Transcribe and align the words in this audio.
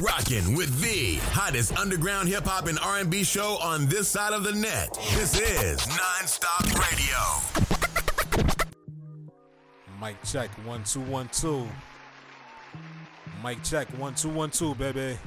Rocking 0.00 0.54
with 0.54 0.80
the 0.80 1.16
hottest 1.32 1.76
underground 1.76 2.28
hip 2.28 2.44
hop 2.44 2.68
and 2.68 2.78
R&B 2.78 3.24
show 3.24 3.58
on 3.60 3.86
this 3.86 4.06
side 4.06 4.32
of 4.32 4.44
the 4.44 4.52
net. 4.52 4.96
This 5.14 5.40
is 5.40 5.80
Nonstop 5.80 6.72
Radio. 6.78 7.18
Mic 10.00 10.16
check 10.22 10.50
one 10.64 10.84
two 10.84 11.00
one 11.00 11.28
two. 11.32 11.66
Mic 13.42 13.60
check 13.64 13.88
one 13.98 14.14
two 14.14 14.28
one 14.28 14.50
two, 14.50 14.76
baby. 14.76 15.18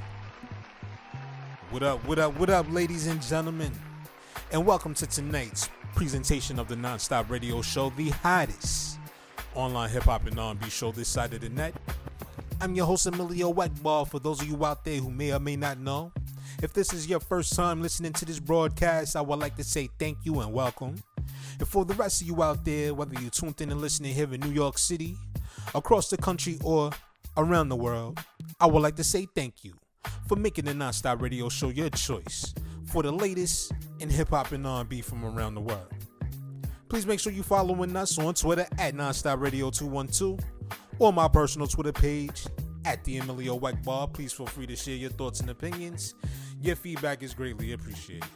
What 1.68 1.82
up? 1.82 2.06
What 2.06 2.18
up? 2.18 2.38
What 2.38 2.48
up, 2.48 2.66
ladies 2.70 3.06
and 3.08 3.20
gentlemen? 3.20 3.72
And 4.52 4.64
welcome 4.64 4.94
to 4.94 5.06
tonight's 5.06 5.68
presentation 5.94 6.58
of 6.58 6.68
the 6.68 6.76
Nonstop 6.76 7.28
Radio 7.28 7.60
Show, 7.60 7.90
the 7.90 8.08
hottest 8.08 8.98
online 9.54 9.90
hip 9.90 10.04
hop 10.04 10.26
and 10.26 10.40
R&B 10.40 10.70
show 10.70 10.92
this 10.92 11.08
side 11.08 11.34
of 11.34 11.42
the 11.42 11.50
net. 11.50 11.74
I'm 12.62 12.76
your 12.76 12.86
host 12.86 13.06
Emilio 13.06 13.52
Wetball. 13.52 14.06
For 14.06 14.20
those 14.20 14.40
of 14.40 14.46
you 14.46 14.64
out 14.64 14.84
there 14.84 15.00
who 15.00 15.10
may 15.10 15.32
or 15.32 15.40
may 15.40 15.56
not 15.56 15.80
know, 15.80 16.12
if 16.62 16.72
this 16.72 16.92
is 16.92 17.08
your 17.08 17.18
first 17.18 17.56
time 17.56 17.82
listening 17.82 18.12
to 18.12 18.24
this 18.24 18.38
broadcast, 18.38 19.16
I 19.16 19.20
would 19.20 19.40
like 19.40 19.56
to 19.56 19.64
say 19.64 19.90
thank 19.98 20.18
you 20.22 20.38
and 20.38 20.52
welcome. 20.52 20.94
And 21.58 21.66
for 21.66 21.84
the 21.84 21.94
rest 21.94 22.20
of 22.20 22.28
you 22.28 22.40
out 22.40 22.64
there, 22.64 22.94
whether 22.94 23.20
you 23.20 23.30
tuned 23.30 23.60
in 23.60 23.72
and 23.72 23.80
listening 23.80 24.14
here 24.14 24.32
in 24.32 24.40
New 24.42 24.52
York 24.52 24.78
City, 24.78 25.16
across 25.74 26.08
the 26.08 26.16
country, 26.16 26.56
or 26.62 26.92
around 27.36 27.68
the 27.68 27.74
world, 27.74 28.20
I 28.60 28.68
would 28.68 28.80
like 28.80 28.94
to 28.94 29.04
say 29.04 29.26
thank 29.34 29.64
you 29.64 29.72
for 30.28 30.36
making 30.36 30.66
the 30.66 30.72
Nonstop 30.72 31.20
Radio 31.20 31.48
Show 31.48 31.70
your 31.70 31.90
choice 31.90 32.54
for 32.84 33.02
the 33.02 33.10
latest 33.10 33.72
in 33.98 34.08
hip 34.08 34.28
hop 34.28 34.52
and 34.52 34.64
R&B 34.64 35.00
from 35.00 35.24
around 35.24 35.56
the 35.56 35.60
world. 35.60 35.92
Please 36.88 37.06
make 37.06 37.18
sure 37.18 37.32
you 37.32 37.42
following 37.42 37.96
us 37.96 38.18
on 38.18 38.34
Twitter 38.34 38.66
at 38.78 38.94
Nonstop 38.94 39.40
Radio 39.40 39.70
212 39.70 40.38
or 41.02 41.12
my 41.12 41.26
personal 41.26 41.66
Twitter 41.66 41.92
page 41.92 42.46
at 42.84 43.02
the 43.02 43.18
Emilio 43.18 43.58
Weckbar. 43.58 44.12
Please 44.12 44.32
feel 44.32 44.46
free 44.46 44.66
to 44.66 44.76
share 44.76 44.94
your 44.94 45.10
thoughts 45.10 45.40
and 45.40 45.50
opinions. 45.50 46.14
Your 46.60 46.76
feedback 46.76 47.24
is 47.24 47.34
greatly 47.34 47.72
appreciated. 47.72 48.28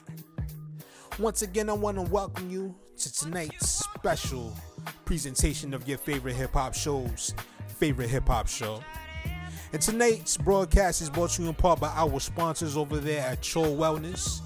Once 1.20 1.42
again, 1.42 1.70
I 1.70 1.74
want 1.74 1.96
to 1.96 2.02
welcome 2.02 2.50
you 2.50 2.74
to 2.98 3.12
tonight's 3.12 3.84
special 3.94 4.52
presentation 5.04 5.74
of 5.74 5.86
your 5.86 5.96
favorite 5.96 6.34
hip 6.34 6.54
hop 6.54 6.74
show's 6.74 7.34
favorite 7.68 8.10
hip 8.10 8.26
hop 8.26 8.48
show. 8.48 8.80
And 9.72 9.80
tonight's 9.80 10.36
broadcast 10.36 11.02
is 11.02 11.08
brought 11.08 11.30
to 11.30 11.42
you 11.42 11.48
in 11.48 11.54
part 11.54 11.78
by 11.78 11.92
our 11.94 12.18
sponsors 12.18 12.76
over 12.76 12.96
there 12.98 13.24
at 13.24 13.42
Chol 13.42 13.76
Wellness. 13.76 14.40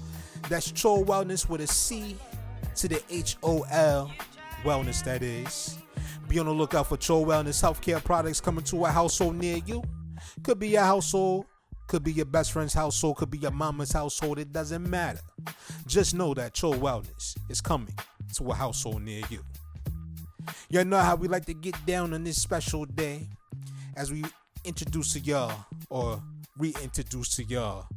That's 0.47 0.71
Chol 0.71 1.03
Wellness 1.05 1.49
with 1.49 1.61
a 1.61 1.67
C 1.67 2.15
to 2.75 2.87
the 2.87 3.01
H 3.09 3.37
O 3.41 3.65
L 3.71 4.11
Wellness, 4.63 5.03
that 5.05 5.23
is. 5.23 5.80
Be 6.31 6.39
on 6.39 6.45
the 6.45 6.53
lookout 6.53 6.87
for 6.87 6.95
Chol 6.95 7.25
Wellness 7.25 7.61
healthcare 7.61 8.01
products 8.01 8.39
coming 8.39 8.63
to 8.63 8.85
a 8.85 8.89
household 8.89 9.35
near 9.35 9.57
you. 9.65 9.83
Could 10.43 10.59
be 10.59 10.69
your 10.69 10.83
household, 10.83 11.45
could 11.87 12.05
be 12.05 12.13
your 12.13 12.23
best 12.23 12.53
friend's 12.53 12.73
household, 12.73 13.17
could 13.17 13.29
be 13.29 13.37
your 13.39 13.51
mama's 13.51 13.91
household. 13.91 14.39
It 14.39 14.53
doesn't 14.53 14.89
matter. 14.89 15.19
Just 15.87 16.15
know 16.15 16.33
that 16.35 16.53
Chol 16.53 16.75
Wellness 16.75 17.35
is 17.49 17.59
coming 17.59 17.93
to 18.35 18.49
a 18.49 18.53
household 18.53 19.01
near 19.01 19.21
you. 19.29 19.43
Y'all 20.69 20.85
know 20.85 20.99
how 20.99 21.17
we 21.17 21.27
like 21.27 21.43
to 21.47 21.53
get 21.53 21.75
down 21.85 22.13
on 22.13 22.23
this 22.23 22.41
special 22.41 22.85
day 22.85 23.27
as 23.97 24.09
we 24.09 24.23
introduce 24.63 25.11
to 25.11 25.19
y'all 25.19 25.65
or 25.89 26.23
reintroduce 26.57 27.35
to 27.35 27.43
y'all 27.43 27.87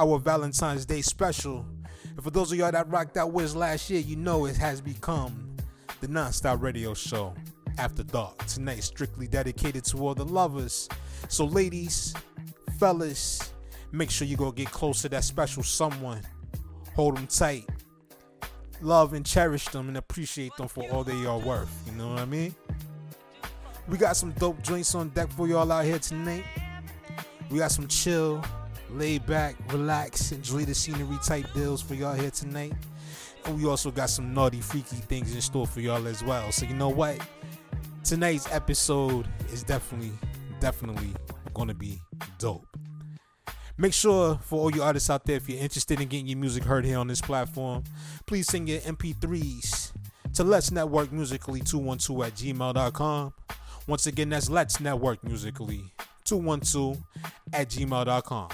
our 0.00 0.18
Valentine's 0.18 0.84
Day 0.84 1.00
special. 1.00 1.64
And 2.02 2.24
for 2.24 2.32
those 2.32 2.50
of 2.50 2.58
y'all 2.58 2.72
that 2.72 2.90
rocked 2.90 3.16
out 3.16 3.32
with 3.32 3.44
us 3.44 3.54
last 3.54 3.88
year, 3.88 4.00
you 4.00 4.16
know 4.16 4.46
it 4.46 4.56
has 4.56 4.80
become 4.80 5.54
the 6.00 6.08
non-stop 6.08 6.60
radio 6.60 6.92
show 6.92 7.32
after 7.78 8.02
dark. 8.02 8.44
Tonight 8.46 8.84
strictly 8.84 9.26
dedicated 9.26 9.84
to 9.86 9.98
all 9.98 10.14
the 10.14 10.24
lovers. 10.24 10.88
So 11.28 11.44
ladies, 11.44 12.14
fellas, 12.78 13.52
make 13.92 14.10
sure 14.10 14.26
you 14.26 14.36
go 14.36 14.52
get 14.52 14.70
close 14.70 15.02
to 15.02 15.08
that 15.10 15.24
special 15.24 15.62
someone. 15.62 16.22
Hold 16.94 17.16
them 17.16 17.26
tight. 17.26 17.68
Love 18.80 19.14
and 19.14 19.24
cherish 19.24 19.66
them 19.68 19.88
and 19.88 19.96
appreciate 19.96 20.54
them 20.56 20.68
for 20.68 20.88
all 20.90 21.04
they 21.04 21.26
are 21.26 21.38
worth. 21.38 21.70
You 21.86 21.92
know 21.92 22.10
what 22.10 22.18
I 22.18 22.24
mean? 22.24 22.54
We 23.88 23.98
got 23.98 24.16
some 24.16 24.32
dope 24.32 24.62
joints 24.62 24.94
on 24.94 25.10
deck 25.10 25.30
for 25.30 25.46
y'all 25.46 25.70
out 25.70 25.84
here 25.84 25.98
tonight. 25.98 26.44
We 27.50 27.58
got 27.58 27.70
some 27.70 27.86
chill, 27.86 28.42
laid 28.90 29.26
back, 29.26 29.56
relax, 29.72 30.32
enjoy 30.32 30.64
the 30.64 30.74
scenery 30.74 31.18
type 31.24 31.46
deals 31.52 31.82
for 31.82 31.94
y'all 31.94 32.14
here 32.14 32.30
tonight. 32.30 32.72
And 33.44 33.58
we 33.58 33.66
also 33.66 33.90
got 33.90 34.08
some 34.08 34.32
naughty, 34.32 34.60
freaky 34.60 34.96
things 34.96 35.34
in 35.34 35.40
store 35.40 35.66
for 35.66 35.80
y'all 35.80 36.06
as 36.06 36.24
well. 36.24 36.50
So 36.50 36.64
you 36.66 36.74
know 36.74 36.88
what? 36.88 37.18
Tonight's 38.04 38.52
episode 38.52 39.26
is 39.50 39.62
definitely, 39.62 40.12
definitely 40.60 41.14
gonna 41.54 41.72
be 41.72 41.98
dope. 42.38 42.66
Make 43.78 43.94
sure 43.94 44.38
for 44.42 44.60
all 44.60 44.70
you 44.70 44.82
artists 44.82 45.08
out 45.08 45.24
there, 45.24 45.36
if 45.36 45.48
you're 45.48 45.58
interested 45.58 45.98
in 45.98 46.08
getting 46.08 46.26
your 46.26 46.36
music 46.36 46.64
heard 46.64 46.84
here 46.84 46.98
on 46.98 47.08
this 47.08 47.22
platform, 47.22 47.82
please 48.26 48.46
send 48.46 48.68
your 48.68 48.80
MP3s 48.80 49.92
to 50.34 50.44
Let's 50.44 50.70
Network 50.70 51.12
Musically 51.12 51.60
212 51.60 52.22
at 52.26 52.34
gmail.com. 52.34 53.32
Once 53.86 54.06
again, 54.06 54.28
that's 54.28 54.50
Let's 54.50 54.80
Network 54.80 55.24
Musically 55.24 55.90
212 56.24 57.02
at 57.54 57.70
gmail.com. 57.70 58.48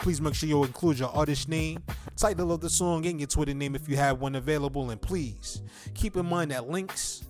Please 0.00 0.20
make 0.20 0.34
sure 0.34 0.48
you 0.50 0.64
include 0.64 0.98
your 0.98 1.10
artist 1.10 1.48
name, 1.48 1.82
title 2.16 2.52
of 2.52 2.60
the 2.60 2.68
song, 2.68 3.06
and 3.06 3.18
your 3.18 3.26
Twitter 3.26 3.54
name 3.54 3.74
if 3.74 3.88
you 3.88 3.96
have 3.96 4.20
one 4.20 4.34
available. 4.34 4.90
And 4.90 5.00
please 5.00 5.62
keep 5.94 6.16
in 6.16 6.26
mind 6.26 6.50
that 6.50 6.68
links 6.68 7.24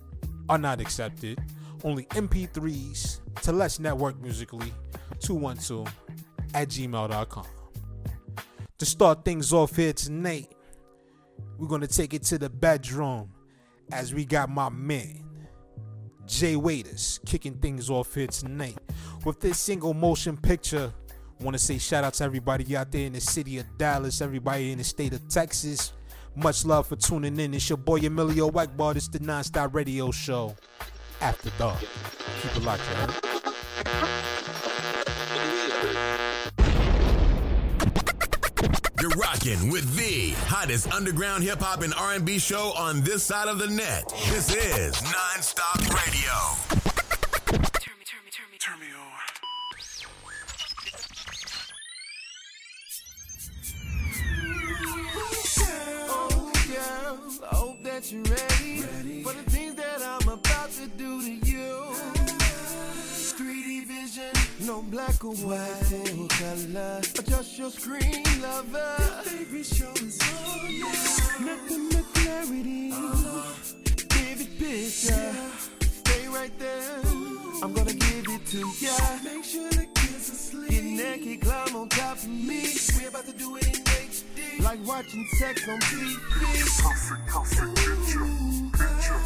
are 0.49 0.57
not 0.57 0.79
accepted. 0.79 1.41
Only 1.83 2.05
MP3s 2.05 3.19
to 3.41 3.51
Let's 3.51 3.79
Network 3.79 4.21
Musically 4.21 4.73
212 5.19 5.87
at 6.53 6.69
gmail.com. 6.69 7.45
To 8.79 8.85
start 8.85 9.25
things 9.25 9.53
off 9.53 9.75
here 9.75 9.93
tonight, 9.93 10.51
we're 11.57 11.67
going 11.67 11.81
to 11.81 11.87
take 11.87 12.13
it 12.13 12.23
to 12.23 12.37
the 12.37 12.49
bedroom 12.49 13.31
as 13.91 14.13
we 14.13 14.25
got 14.25 14.49
my 14.49 14.69
man, 14.69 15.23
Jay 16.25 16.55
Waiters, 16.55 17.19
kicking 17.25 17.55
things 17.55 17.89
off 17.89 18.13
here 18.15 18.27
tonight 18.27 18.77
with 19.25 19.39
this 19.39 19.59
single 19.59 19.93
motion 19.93 20.37
picture. 20.37 20.93
Want 21.39 21.55
to 21.55 21.59
say 21.59 21.77
shout 21.77 22.03
out 22.03 22.13
to 22.15 22.23
everybody 22.23 22.75
out 22.75 22.91
there 22.91 23.05
in 23.05 23.13
the 23.13 23.21
city 23.21 23.57
of 23.57 23.65
Dallas, 23.77 24.21
everybody 24.21 24.71
in 24.71 24.77
the 24.77 24.83
state 24.83 25.13
of 25.13 25.27
Texas. 25.27 25.93
Much 26.35 26.65
love 26.65 26.87
for 26.87 26.95
tuning 26.95 27.39
in. 27.39 27.53
It's 27.53 27.69
your 27.69 27.77
boy 27.77 27.97
Emilio 27.97 28.49
Wackbar. 28.49 28.95
It's 28.95 29.07
the 29.07 29.19
Nonstop 29.19 29.73
Radio 29.73 30.11
Show. 30.11 30.55
After 31.21 31.51
dark. 31.57 31.79
Keep 32.41 32.57
it 32.57 32.63
locked, 32.63 32.81
you? 32.89 33.33
You're 38.99 39.11
rocking 39.11 39.69
with 39.69 39.95
the 39.95 40.31
hottest 40.47 40.91
underground 40.91 41.43
hip 41.43 41.59
hop 41.59 41.81
and 41.83 41.93
R&B 41.93 42.39
show 42.39 42.73
on 42.77 43.01
this 43.01 43.21
side 43.23 43.47
of 43.47 43.59
the 43.59 43.67
net. 43.67 44.09
This 44.29 44.55
is 44.55 44.95
Nonstop 44.95 45.79
Radio. 45.93 46.62
That 58.21 58.61
you're 58.63 58.85
ready, 58.85 59.23
for 59.23 59.33
the 59.33 59.49
things 59.49 59.75
that 59.75 60.01
I'm 60.01 60.27
about 60.27 60.71
to 60.71 60.87
do 60.97 61.21
to 61.21 61.31
you. 61.47 61.93
3D 63.35 63.85
vision, 63.87 64.31
no 64.67 64.81
black 64.83 65.23
or 65.23 65.35
white, 65.35 65.85
full 65.85 66.27
color. 66.27 66.99
Adjust 66.99 67.57
your 67.57 67.71
screen, 67.71 68.23
lover. 68.41 68.97
Baby, 69.25 69.63
show 69.63 69.91
is 69.93 70.19
on 70.45 70.69
you. 70.69 70.85
Nothing 71.45 71.89
but 71.89 72.05
clarity. 72.13 72.91
Vivid 74.13 74.59
picture. 74.59 75.33
Stay 75.81 76.27
right 76.27 76.57
there. 76.59 76.99
I'm 77.63 77.73
gonna 77.73 77.93
give 77.93 78.27
it 78.27 78.45
to 78.47 78.59
ya. 78.79 78.97
Make 79.23 79.43
sure 79.43 79.69
the 79.69 79.87
kids 79.95 80.29
are 80.29 80.33
asleep. 80.33 80.69
Get 80.69 80.83
naked, 80.83 81.41
climb 81.41 81.75
on 81.75 81.89
top 81.89 82.17
of 82.17 82.27
me. 82.27 82.75
We're 82.97 83.09
about 83.09 83.25
to 83.25 83.33
do 83.33 83.55
it 83.57 83.67
in 83.67 83.83
HD. 83.83 84.12
Like 84.61 84.79
watching 84.85 85.25
sex 85.37 85.67
on 85.67 85.79
TV. 85.79 86.17
Comfort, 86.81 87.19
comfort, 87.27 87.75
picture, 87.75 88.25
picture. 88.71 89.19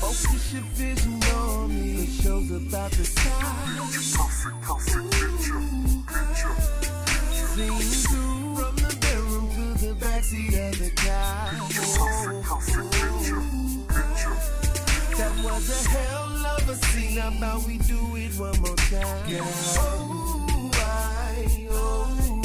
Focus 0.00 0.52
your 0.52 0.62
vision 0.74 1.22
on 1.34 1.68
me. 1.68 2.04
The 2.04 2.22
show's 2.22 2.50
about 2.50 2.92
to 2.92 3.04
start. 3.04 3.44
Comfort, 4.16 4.54
comfort, 4.62 5.10
picture, 5.10 5.62
picture. 6.06 6.54
Sing 7.32 7.78
through 7.78 8.56
from 8.56 8.76
the 8.76 8.96
bedroom 9.00 9.48
to 9.54 9.86
the 9.86 9.94
backseat 9.94 10.54
of 10.68 10.78
the 10.78 10.90
car. 10.90 11.50
Comfort, 11.96 12.44
comfort, 12.44 12.90
picture, 12.92 13.42
picture. 13.88 14.36
That 15.16 15.32
was 15.44 15.68
a 15.70 15.88
hell 15.88 16.46
of 16.56 16.68
a 16.68 16.74
scene. 16.76 17.18
How 17.18 17.28
about 17.36 17.66
we 17.66 17.78
do 17.78 18.16
it 18.16 18.32
one 18.38 18.60
more 18.60 18.76
time? 18.76 19.28
Yeah. 19.28 19.40
Oh, 19.42 20.70
I, 20.74 21.68
oh, 21.70 22.37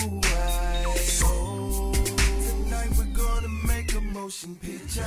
motion 4.24 4.56
picture. 4.56 5.06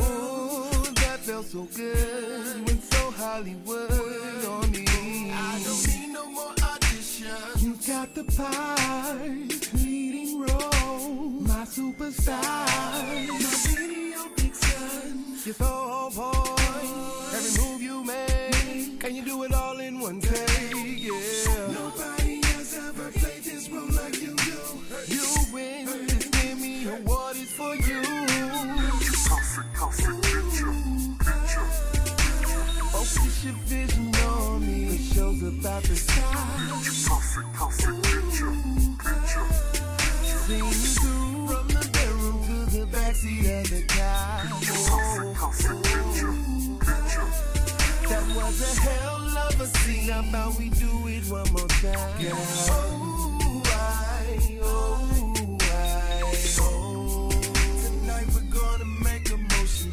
Oh, 0.00 0.68
that 0.96 1.18
felt 1.20 1.46
so 1.46 1.66
good. 1.74 2.66
Went 2.66 2.82
so 2.82 3.10
Hollywood 3.12 4.44
on 4.44 4.70
me. 4.70 4.84
I 5.32 5.62
don't 5.64 5.86
need 5.88 6.12
no 6.12 6.26
more 6.26 6.52
audition. 6.62 7.28
You 7.60 7.78
got 7.86 8.14
the 8.14 8.24
part, 8.36 9.74
leading 9.82 10.40
role, 10.40 11.30
my 11.40 11.64
superstar, 11.64 12.42
my 12.44 13.48
video 13.64 14.22
vixen. 14.36 15.24
You're 15.46 15.54
so 15.54 15.64
on 15.64 16.12
point. 16.12 17.34
Every 17.34 17.52
move 17.64 17.80
you 17.80 18.04
make, 18.04 19.04
and 19.04 19.16
you 19.16 19.24
do 19.24 19.42
it 19.44 19.54
all 19.54 19.78
in 19.80 20.00
one 20.00 20.20
take. 20.20 20.74
Yeah. 20.74 21.72
Nobody 21.72 22.15
award 27.84 29.00
is 29.00 29.26
for 29.26 29.42
you. 30.56 30.72
Focus 32.92 33.44
your 33.44 33.54
vision 33.64 34.14
on 34.14 34.66
me. 34.66 34.84
The 34.88 34.98
show's 35.14 35.42
about 35.42 35.82
to 35.84 35.96
start. 35.96 36.48
Sing 40.46 40.70
through 40.70 41.46
from 41.48 41.66
the 41.68 41.88
bedroom 41.92 42.38
to 42.46 42.56
the 42.76 42.86
backseat 42.86 43.46
of 43.60 43.70
the 43.70 43.82
car. 43.88 44.42
That 48.08 48.24
was 48.36 48.60
a 48.62 48.80
hell 48.80 49.38
of 49.38 49.60
a 49.60 49.66
scene. 49.66 50.10
How 50.10 50.52
we 50.58 50.70
do 50.70 51.08
it 51.08 51.24
one 51.28 51.50
more 51.52 51.68
time? 51.68 51.96
Oh, 52.70 53.62
I, 53.66 54.58
oh, 54.62 55.15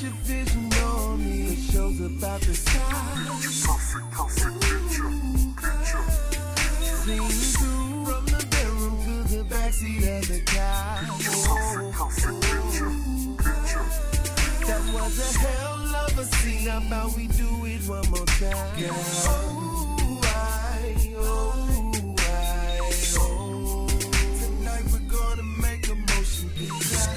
Your 0.00 0.12
vision 0.24 0.72
on 0.82 1.18
me. 1.22 1.42
The 1.50 1.56
show's 1.72 2.00
about 2.00 2.40
to 2.42 2.54
start. 2.54 3.16
Sing 7.04 7.28
through 7.28 8.06
from 8.06 8.24
the 8.24 8.46
bedroom 8.50 8.96
to 9.04 9.14
the 9.28 9.44
backseat 9.44 10.04
of 10.18 10.26
the 10.26 10.40
car. 10.46 11.00
That 14.66 14.82
was 14.94 15.18
a 15.18 15.38
hell 15.38 15.94
of 16.06 16.18
a 16.18 16.24
scene. 16.24 16.66
How 16.66 16.78
about 16.78 17.10
we 17.14 17.26
do 17.26 17.66
it 17.66 17.82
one 17.86 18.08
more 18.10 18.26
time? 18.40 18.56
Oh, 19.28 20.20
I, 20.24 21.14
oh, 21.18 22.14
I, 22.18 22.80
oh. 23.18 23.86
Tonight 24.38 24.84
we're 24.92 25.10
gonna 25.12 25.42
make 25.60 25.88
a 25.88 25.94
motion 25.94 26.48
picture. 26.56 27.10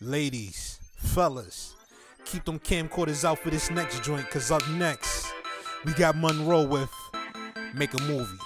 Ladies, 0.00 0.65
fellas, 1.16 1.74
keep 2.26 2.44
them 2.44 2.58
camcorders 2.58 3.24
out 3.24 3.38
for 3.38 3.48
this 3.48 3.70
next 3.70 4.04
joint, 4.04 4.28
cause 4.28 4.50
up 4.50 4.60
next, 4.72 5.32
we 5.86 5.94
got 5.94 6.14
Monroe 6.14 6.66
with 6.66 6.90
Make 7.72 7.94
a 7.94 8.02
Movie. 8.02 8.36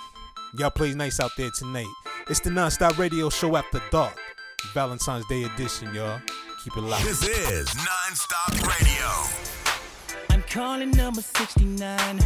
Y'all 0.56 0.70
play 0.70 0.94
nice 0.94 1.19
out 1.19 1.32
there 1.37 1.50
tonight. 1.58 1.93
It's 2.28 2.38
the 2.38 2.50
Nonstop 2.50 2.96
Radio 2.96 3.28
Show 3.28 3.56
After 3.56 3.82
Dark, 3.90 4.17
Valentine's 4.72 5.26
Day 5.26 5.43
edition, 5.43 5.93
y'all. 5.93 6.20
Keep 6.62 6.76
it 6.76 6.82
locked. 6.82 7.02
This 7.02 7.25
is 7.25 7.67
Nonstop 7.70 8.52
Radio. 8.62 10.31
I'm 10.31 10.44
calling 10.44 10.93
number 10.93 11.22
69. 11.22 12.20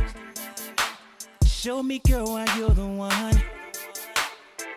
Show 1.46 1.82
me, 1.82 2.00
girl, 2.00 2.26
why 2.26 2.44
you're 2.58 2.68
the 2.68 2.84
one. 2.84 3.42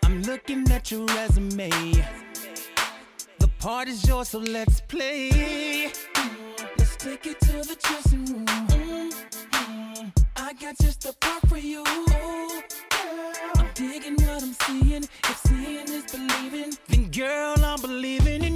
I'm 0.05 0.21
looking 0.21 0.71
at 0.71 0.91
your 0.91 1.05
resume. 1.07 2.05
The 3.59 3.63
part 3.63 3.87
is 3.87 4.07
yours, 4.07 4.29
so 4.29 4.39
let's 4.39 4.81
play. 4.81 5.91
Let's 6.77 6.95
take 6.97 7.25
it 7.25 7.39
to 7.39 7.53
the 7.53 7.75
dressing 7.81 8.25
room. 8.25 8.45
Mm-hmm. 8.45 10.09
I 10.35 10.53
got 10.53 10.77
just 10.77 11.01
the 11.01 11.13
part 11.13 11.47
for 11.47 11.57
you. 11.57 11.83
I'm 11.85 13.67
digging 13.73 14.15
what 14.15 14.43
I'm 14.43 14.53
seeing. 14.53 15.03
If 15.03 15.37
seeing 15.47 15.89
is 15.89 16.11
believing, 16.11 16.77
then 16.87 17.09
girl, 17.09 17.55
I'm 17.63 17.81
believing 17.81 18.46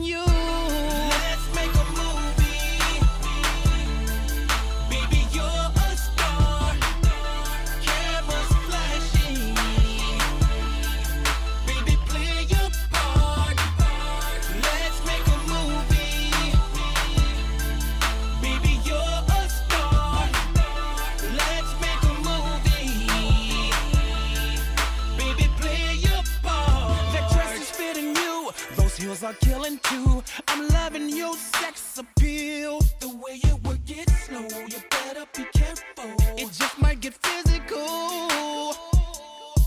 are 29.32 29.46
killing 29.46 29.80
too. 29.84 30.24
I'm 30.48 30.68
loving 30.70 31.10
your 31.10 31.36
sex 31.36 31.98
appeal. 31.98 32.80
The 33.00 33.10
way 33.10 33.40
you 33.44 33.56
work 33.68 33.80
it 33.88 34.10
slow. 34.10 34.42
You 34.42 34.80
better 34.90 35.26
be 35.36 35.46
careful. 35.54 36.12
It 36.38 36.52
just 36.52 36.80
might 36.82 37.00
get 37.00 37.14
physical. 37.14 38.74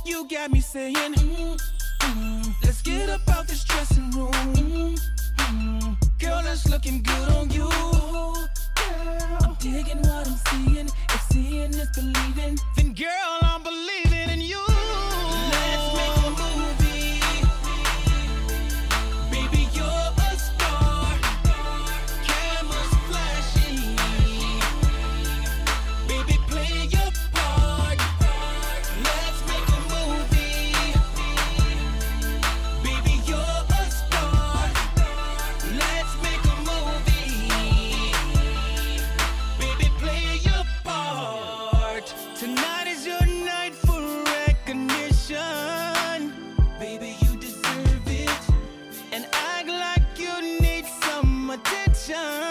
You 0.04 0.28
got 0.28 0.50
me 0.50 0.60
saying, 0.60 1.14
mm, 1.14 1.58
mm, 2.00 2.54
let's 2.62 2.82
get 2.82 3.08
up 3.08 3.26
out 3.28 3.46
this 3.46 3.64
dressing 3.64 4.10
room. 4.10 4.32
Mm, 4.54 4.98
mm, 5.36 6.18
girl, 6.18 6.42
it's 6.46 6.68
looking 6.68 7.02
good 7.02 7.28
on 7.30 7.50
you. 7.50 7.70
I'm 9.40 9.54
digging 9.60 10.02
what 10.02 10.28
I'm 10.28 10.36
seeing. 10.48 10.88
If 11.14 11.22
seeing 11.32 11.72
is 11.74 11.88
believing, 11.94 12.58
then 12.76 12.92
girl, 12.92 13.38
I'm 13.42 13.63
passion. 52.06 52.43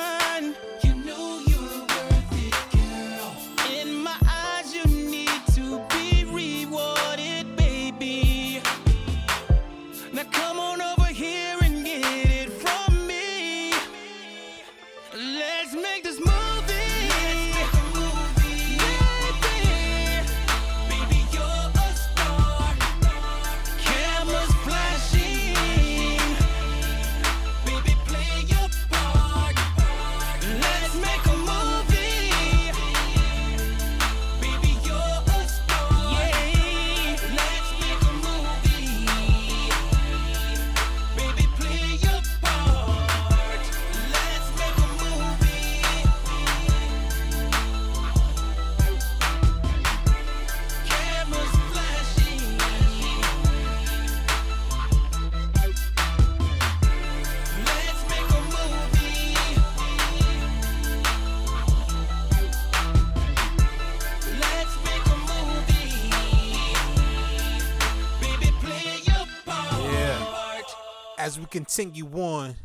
As 71.74 71.80
we 71.80 71.86
continue 71.86 72.22
on, 72.22 72.56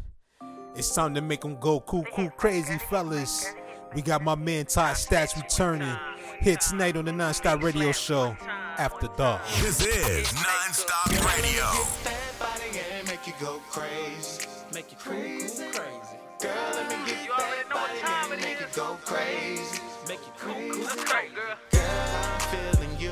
it's 0.74 0.94
time 0.94 1.14
to 1.14 1.22
make 1.22 1.40
them 1.40 1.56
go 1.60 1.80
cool, 1.80 2.04
cool, 2.12 2.28
crazy, 2.30 2.76
fellas. 2.76 3.46
We 3.94 4.02
got 4.02 4.22
my 4.22 4.34
man 4.34 4.66
Todd 4.66 4.96
Stats 4.96 5.34
returning 5.34 5.96
here 6.42 6.56
tonight 6.56 6.94
on 6.94 7.06
the 7.06 7.12
Nonstop 7.12 7.62
Radio 7.62 7.90
Show 7.92 8.36
after 8.76 9.08
dark. 9.16 9.40
This 9.62 9.80
is 9.80 10.28
Nonstop 10.28 11.08
Radio. 11.24 11.64
That 12.04 12.38
body 12.38 12.78
and 12.98 13.08
make 13.08 13.26
you 13.26 13.32
go 13.40 13.62
crazy. 13.70 14.46
Make 14.74 14.92
you 14.92 14.98
cool, 14.98 15.14
cool, 15.14 15.38
crazy. 15.38 16.16
Girl, 16.40 16.52
let 16.74 16.90
me 16.90 17.10
get 17.10 17.24
You 17.24 17.32
already 17.32 17.68
know 17.70 17.76
what 17.76 17.98
time 18.00 18.32
and 18.32 18.42
make 18.42 18.60
you 18.60 18.66
go 18.76 18.98
crazy. 19.06 19.80
Make 20.06 20.20
you 20.20 20.32
cool, 20.38 20.52
cool, 20.52 20.84
Let's 20.84 20.96
go, 20.96 21.12
girl. 21.34 21.56
Girl, 21.70 21.80
I'm 21.80 22.40
feeling 22.50 23.00
you, 23.00 23.10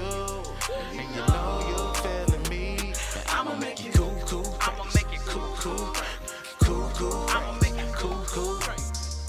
and 1.01 1.15
you 1.15 1.23
know 1.23 1.65
you're 1.71 1.86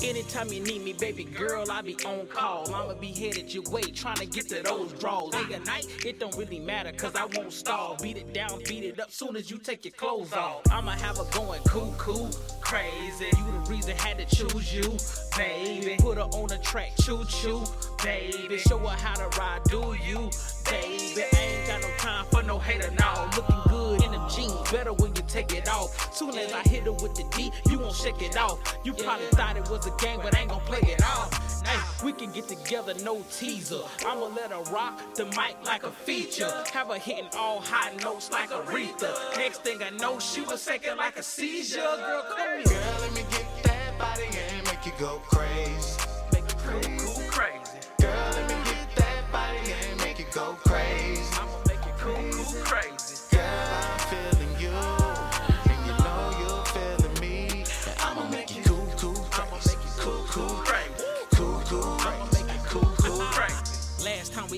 Anytime 0.03 0.53
you 0.53 0.61
need 0.61 0.83
me, 0.83 0.93
baby 0.93 1.23
girl, 1.23 1.69
I 1.71 1.81
be 1.81 1.95
on 2.05 2.27
call. 2.27 2.73
I'ma 2.73 2.93
be 2.93 3.07
headed 3.07 3.51
your 3.51 3.63
way, 3.71 3.81
trying 3.81 4.17
to 4.17 4.27
get 4.27 4.47
to 4.49 4.61
those 4.61 4.93
draws. 4.93 5.31
Day 5.31 5.55
or 5.55 5.59
night, 5.61 5.87
it 6.05 6.19
don't 6.19 6.35
really 6.37 6.59
matter, 6.59 6.91
cause 6.91 7.15
I 7.15 7.25
won't 7.25 7.51
stall. 7.51 7.97
Beat 8.01 8.17
it 8.17 8.31
down, 8.31 8.59
beat 8.67 8.83
it 8.83 8.99
up, 8.99 9.11
soon 9.11 9.35
as 9.35 9.49
you 9.49 9.57
take 9.57 9.85
your 9.85 9.93
clothes 9.93 10.33
off. 10.33 10.61
I'ma 10.71 10.91
have 10.91 11.17
her 11.17 11.25
going 11.31 11.61
cool, 11.63 12.29
crazy. 12.61 13.25
You 13.25 13.51
the 13.51 13.65
reason 13.69 13.97
had 13.97 14.19
to 14.19 14.35
choose 14.35 14.73
you, 14.73 14.97
baby. 15.35 15.95
Put 15.99 16.17
her 16.17 16.23
on 16.23 16.47
the 16.47 16.59
track, 16.59 16.91
choo 17.01 17.25
choo, 17.25 17.63
baby. 18.03 18.57
Show 18.59 18.77
her 18.77 18.95
how 18.97 19.15
to 19.15 19.39
ride, 19.39 19.63
do 19.63 19.95
you, 20.07 20.29
baby. 20.69 20.96
I 21.23 21.37
ain't 21.37 21.67
got 21.67 21.81
no 21.81 21.89
time 21.97 22.25
for 22.31 22.43
no 22.43 22.59
hater 22.59 22.91
now. 22.91 23.29
Looking 23.35 23.61
good 23.69 24.03
in 24.03 24.11
them 24.11 24.29
jeans, 24.29 24.71
better 24.71 24.93
when 24.93 25.15
you 25.15 25.23
take 25.27 25.53
it 25.53 25.67
off. 25.69 26.13
Soon 26.13 26.37
as 26.37 26.51
I 26.53 26.61
hit 26.61 26.83
her 26.83 26.91
with 26.91 27.15
the 27.15 27.23
D, 27.35 27.51
you 27.69 27.79
won't 27.79 27.95
shake 27.95 28.21
it 28.21 28.37
off. 28.37 28.59
You 28.83 28.93
probably 28.93 29.27
thought 29.27 29.57
it 29.57 29.69
was 29.69 29.85
a 29.87 29.91
game, 30.03 30.19
but 30.21 30.35
I 30.35 30.41
ain't 30.41 30.49
gonna 30.49 30.63
play 30.65 30.79
it 30.81 31.01
off. 31.03 31.33
Hey, 31.65 32.05
we 32.05 32.13
can 32.13 32.31
get 32.31 32.47
together, 32.47 32.93
no 33.03 33.23
teaser. 33.31 33.81
I'ma 34.05 34.27
let 34.27 34.51
her 34.51 34.63
rock 34.71 35.15
the 35.15 35.25
mic 35.25 35.57
like 35.65 35.83
a 35.83 35.91
feature. 35.91 36.51
Have 36.73 36.87
her 36.87 36.97
hitting 36.97 37.27
all 37.37 37.59
high 37.59 37.93
notes 38.03 38.31
like 38.31 38.49
Aretha. 38.51 39.35
Next 39.35 39.63
thing 39.63 39.81
I 39.83 39.89
know, 39.89 40.19
she 40.19 40.41
was 40.41 40.63
shaking 40.63 40.95
like 40.97 41.17
a 41.17 41.23
seizure. 41.23 41.77
Girl, 41.77 42.23
come 42.35 42.47
here. 42.57 42.63
Girl, 42.63 42.97
let 43.01 43.13
me 43.13 43.23
get 43.31 43.45
that 43.63 43.99
body 43.99 44.23
and 44.25 44.65
make 44.65 44.85
you 44.85 44.93
go 44.99 45.21
crazy. 45.25 45.99
Make 46.31 46.47
cool, 46.59 46.81
cool, 46.81 47.23
crazy. 47.29 47.79
Girl, 47.99 48.31
let 48.31 48.47
me 48.47 48.55
get 48.71 48.95
that 48.95 49.31
body 49.31 49.73
and 49.89 49.99
make 49.99 50.19
you 50.19 50.25
go 50.33 50.53
crazy. 50.53 50.66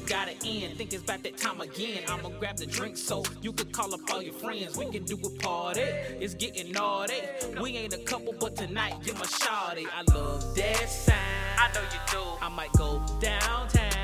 Last 0.09 0.25
time 0.25 0.27
we 0.27 0.35
got 0.35 0.45
it 0.45 0.71
in, 0.71 0.75
think 0.75 0.93
it's 0.93 1.03
about 1.03 1.23
that 1.23 1.37
time 1.37 1.61
again. 1.61 2.03
I'ma 2.07 2.29
grab 2.39 2.57
the 2.57 2.65
drink 2.65 2.97
so 2.97 3.23
you 3.41 3.51
can 3.51 3.69
call 3.71 3.93
up 3.93 4.01
all 4.11 4.21
your 4.21 4.33
friends. 4.33 4.77
We 4.77 4.85
can 4.85 5.03
do 5.03 5.17
a 5.23 5.29
party. 5.41 5.81
It's 5.81 6.33
getting 6.33 6.71
naughty. 6.71 7.21
We 7.61 7.77
ain't 7.77 7.93
a 7.93 7.99
couple, 7.99 8.33
but 8.39 8.55
tonight 8.55 8.95
you're 9.03 9.15
my 9.15 9.21
shawty. 9.21 9.85
I 9.93 10.03
love 10.13 10.55
that 10.55 10.89
sound. 10.89 11.19
I 11.57 11.71
know 11.73 11.81
you 11.81 11.99
do. 12.11 12.21
I 12.41 12.49
might 12.49 12.71
go 12.73 13.01
downtown. 13.19 13.99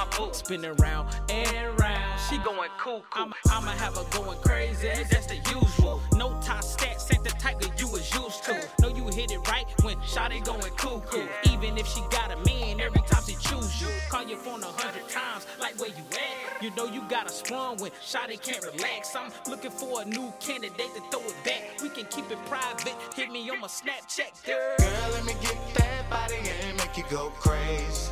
My 0.00 0.06
boo. 0.16 0.32
Spinning 0.32 0.72
round 0.76 1.14
and 1.28 1.78
round. 1.78 2.20
She 2.30 2.36
She 2.36 2.38
going 2.38 2.70
cool, 2.78 3.04
cool. 3.10 3.24
I'ma, 3.24 3.34
I'ma 3.50 3.72
have 3.72 3.96
her 3.96 4.04
going 4.16 4.38
crazy, 4.38 4.88
that's 5.10 5.26
the 5.26 5.36
usual. 5.52 6.00
No 6.14 6.30
Ty 6.40 6.60
Stats 6.60 7.12
ain't 7.12 7.22
the 7.22 7.28
type 7.30 7.60
that 7.60 7.78
you 7.78 7.86
was 7.88 8.10
used 8.14 8.42
to. 8.44 8.66
Know 8.80 8.88
you 8.88 9.04
hit 9.08 9.30
it 9.30 9.46
right 9.46 9.66
when 9.82 9.96
Shotty 9.96 10.42
going 10.42 10.72
cuckoo. 10.78 11.26
Even 11.52 11.76
if 11.76 11.86
she 11.86 12.00
got 12.10 12.32
a 12.32 12.36
man, 12.46 12.80
every 12.80 13.02
time 13.02 13.24
she 13.26 13.34
choose 13.34 13.78
you. 13.82 13.88
Call 14.08 14.24
your 14.24 14.38
phone 14.38 14.62
a 14.62 14.72
hundred 14.72 15.06
times, 15.10 15.46
like 15.60 15.78
where 15.78 15.90
you 15.90 16.04
at. 16.12 16.62
You 16.62 16.70
know 16.76 16.86
you 16.86 17.02
got 17.10 17.26
a 17.26 17.30
sprung 17.30 17.76
when 17.76 17.90
Shotty 18.00 18.40
can't 18.40 18.64
relax. 18.64 19.14
I'm 19.14 19.30
looking 19.50 19.70
for 19.70 20.00
a 20.00 20.04
new 20.06 20.32
candidate 20.40 20.94
to 20.94 21.02
throw 21.10 21.20
it 21.20 21.36
back. 21.44 21.82
We 21.82 21.90
can 21.90 22.06
keep 22.06 22.30
it 22.30 22.38
private. 22.46 22.94
Hit 23.14 23.30
me 23.30 23.50
on 23.50 23.60
my 23.60 23.66
Snapchat, 23.66 24.46
girl. 24.46 24.76
Girl, 24.78 25.10
let 25.12 25.26
me 25.26 25.34
get 25.42 25.58
that 25.74 26.08
body 26.08 26.36
and 26.36 26.78
make 26.78 26.96
you 26.96 27.04
go 27.10 27.28
crazy. 27.36 28.10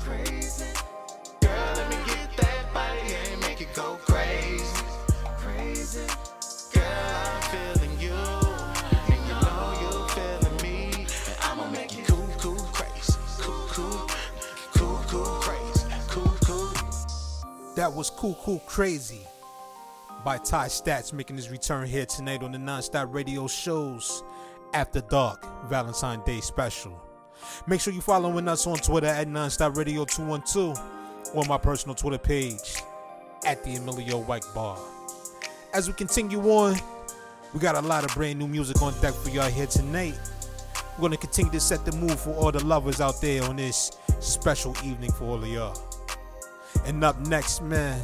Crazy. 0.00 0.89
Body 2.72 3.14
and 3.30 3.40
make 3.40 3.60
you 3.60 3.66
go 3.74 3.98
crazy. 4.06 4.64
Crazy. 5.38 6.06
Girl, 6.72 6.82
I'm 6.84 7.42
feeling 7.50 8.00
you, 8.00 8.12
and 8.12 9.22
you 9.28 9.34
know 9.34 9.78
you're 9.80 10.08
feeling 10.08 10.56
me. 10.62 11.06
And 11.26 11.36
I'ma 11.42 11.70
make 11.70 11.96
you 11.96 12.04
cool, 12.04 12.28
cool, 12.38 12.56
crazy. 12.72 13.12
Cool, 13.38 13.66
cool, 13.68 14.06
cool, 14.74 15.00
cool, 15.08 15.24
crazy. 15.40 15.86
Cool, 16.08 16.34
cool. 16.44 16.72
That 17.76 17.92
was 17.92 18.10
Cool 18.10 18.38
Cool 18.42 18.60
Crazy 18.66 19.26
by 20.24 20.38
Ty 20.38 20.66
Stats 20.68 21.12
making 21.12 21.36
his 21.36 21.50
return 21.50 21.86
here 21.86 22.06
tonight 22.06 22.42
on 22.42 22.52
the 22.52 22.58
Nonstop 22.58 23.12
Radio 23.12 23.46
shows 23.46 24.22
After 24.74 25.00
Dark 25.00 25.46
Valentine 25.68 26.22
Day 26.26 26.40
Special. 26.40 27.00
Make 27.66 27.80
sure 27.80 27.92
you're 27.92 28.02
following 28.02 28.48
us 28.48 28.66
on 28.66 28.76
Twitter 28.76 29.06
at 29.06 29.26
Nonstop 29.28 29.76
Radio 29.76 30.04
212 30.04 30.78
or 31.34 31.44
my 31.44 31.58
personal 31.58 31.94
Twitter 31.94 32.18
page 32.18 32.82
at 33.44 33.62
the 33.64 33.76
Emilio 33.76 34.18
White 34.18 34.44
Bar. 34.54 34.78
As 35.72 35.86
we 35.88 35.94
continue 35.94 36.40
on, 36.50 36.76
we 37.54 37.60
got 37.60 37.76
a 37.76 37.80
lot 37.80 38.04
of 38.04 38.14
brand 38.14 38.38
new 38.38 38.48
music 38.48 38.80
on 38.82 38.92
deck 39.00 39.14
for 39.14 39.30
y'all 39.30 39.50
here 39.50 39.66
tonight. 39.66 40.18
We're 40.96 41.02
gonna 41.02 41.16
continue 41.16 41.52
to 41.52 41.60
set 41.60 41.84
the 41.84 41.92
mood 41.92 42.18
for 42.18 42.30
all 42.34 42.52
the 42.52 42.64
lovers 42.64 43.00
out 43.00 43.20
there 43.20 43.42
on 43.44 43.56
this 43.56 43.92
special 44.20 44.76
evening 44.84 45.12
for 45.12 45.24
all 45.24 45.42
of 45.42 45.48
y'all. 45.48 45.80
And 46.84 47.02
up 47.04 47.18
next, 47.20 47.62
man, 47.62 48.00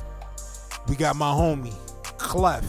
we 0.89 0.97
got 0.97 1.17
my 1.17 1.31
homie, 1.31 1.75
Clef, 2.19 2.65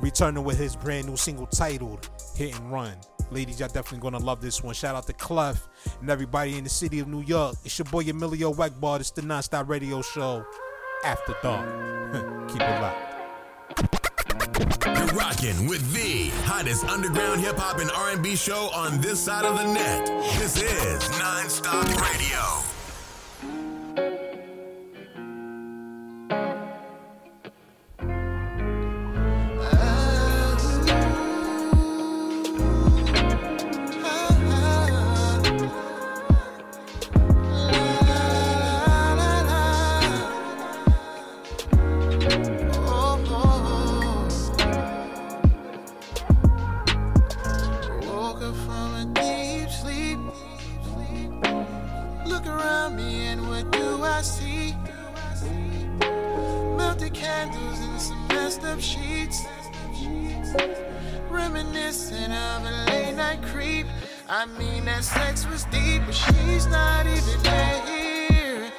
returning 0.00 0.44
with 0.44 0.58
his 0.58 0.76
brand 0.76 1.08
new 1.08 1.16
single 1.16 1.46
titled 1.46 2.08
Hit 2.36 2.58
and 2.58 2.72
Run. 2.72 2.94
Ladies, 3.30 3.60
y'all 3.60 3.68
definitely 3.68 3.98
gonna 3.98 4.24
love 4.24 4.40
this 4.40 4.62
one. 4.62 4.74
Shout 4.74 4.94
out 4.94 5.06
to 5.06 5.12
Clef 5.12 5.68
and 6.00 6.10
everybody 6.10 6.56
in 6.56 6.64
the 6.64 6.70
city 6.70 7.00
of 7.00 7.08
New 7.08 7.22
York. 7.22 7.56
It's 7.64 7.78
your 7.78 7.86
boy 7.86 8.02
Emilio 8.02 8.52
Wackbar. 8.52 9.00
It's 9.00 9.10
the 9.10 9.22
Nonstop 9.22 9.68
Radio 9.68 10.02
Show 10.02 10.44
After 11.04 11.34
Dark. 11.42 12.48
Keep 12.48 12.60
it 12.60 12.80
locked. 12.80 13.14
You're 14.86 15.06
rocking 15.18 15.68
with 15.68 15.92
the 15.92 16.30
hottest 16.44 16.84
underground 16.84 17.40
hip 17.40 17.56
hop 17.56 17.78
and 17.78 17.90
R&B 17.90 18.36
show 18.36 18.70
on 18.74 19.00
this 19.00 19.20
side 19.20 19.44
of 19.44 19.58
the 19.58 19.64
net. 19.64 20.06
This 20.38 20.56
is 20.62 21.02
Nonstop 21.18 21.84
Radio. 22.00 22.73
Up 58.74 58.80
sheets. 58.80 59.46
Reminiscent 61.30 62.32
of 62.32 62.64
a 62.64 62.70
late 62.90 63.14
night 63.14 63.40
creep. 63.42 63.86
I 64.28 64.46
mean, 64.46 64.86
that 64.86 65.04
sex 65.04 65.46
was 65.46 65.64
deep, 65.66 66.02
but 66.06 66.14
she's 66.14 66.66
not 66.66 67.06
even 67.06 67.38
here. 67.86 68.72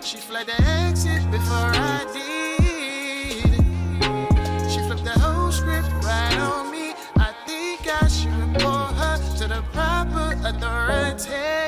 She 0.00 0.18
fled 0.18 0.46
the 0.46 0.60
exit 0.62 1.28
before 1.30 1.72
I 1.74 2.04
did. 2.12 3.54
She 4.70 4.78
flipped 4.86 5.04
the 5.04 5.18
whole 5.18 5.50
script 5.50 5.90
right 6.04 6.38
on 6.38 6.70
me. 6.70 6.94
I 7.16 7.34
think 7.46 7.80
I 8.00 8.06
should 8.06 8.34
report 8.34 8.92
her 9.00 9.16
to 9.38 9.48
the 9.48 9.62
proper 9.72 10.38
authorities. 10.46 11.65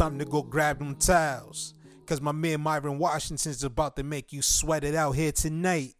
Time 0.00 0.18
to 0.18 0.24
go 0.24 0.40
grab 0.42 0.78
them 0.78 0.94
towels. 0.94 1.74
Cause 2.06 2.22
my 2.22 2.32
man 2.32 2.62
Myron 2.62 2.98
Washington's 2.98 3.62
about 3.62 3.96
to 3.96 4.02
make 4.02 4.32
you 4.32 4.40
sweat 4.40 4.82
it 4.82 4.94
out 4.94 5.12
here 5.12 5.30
tonight 5.30 5.94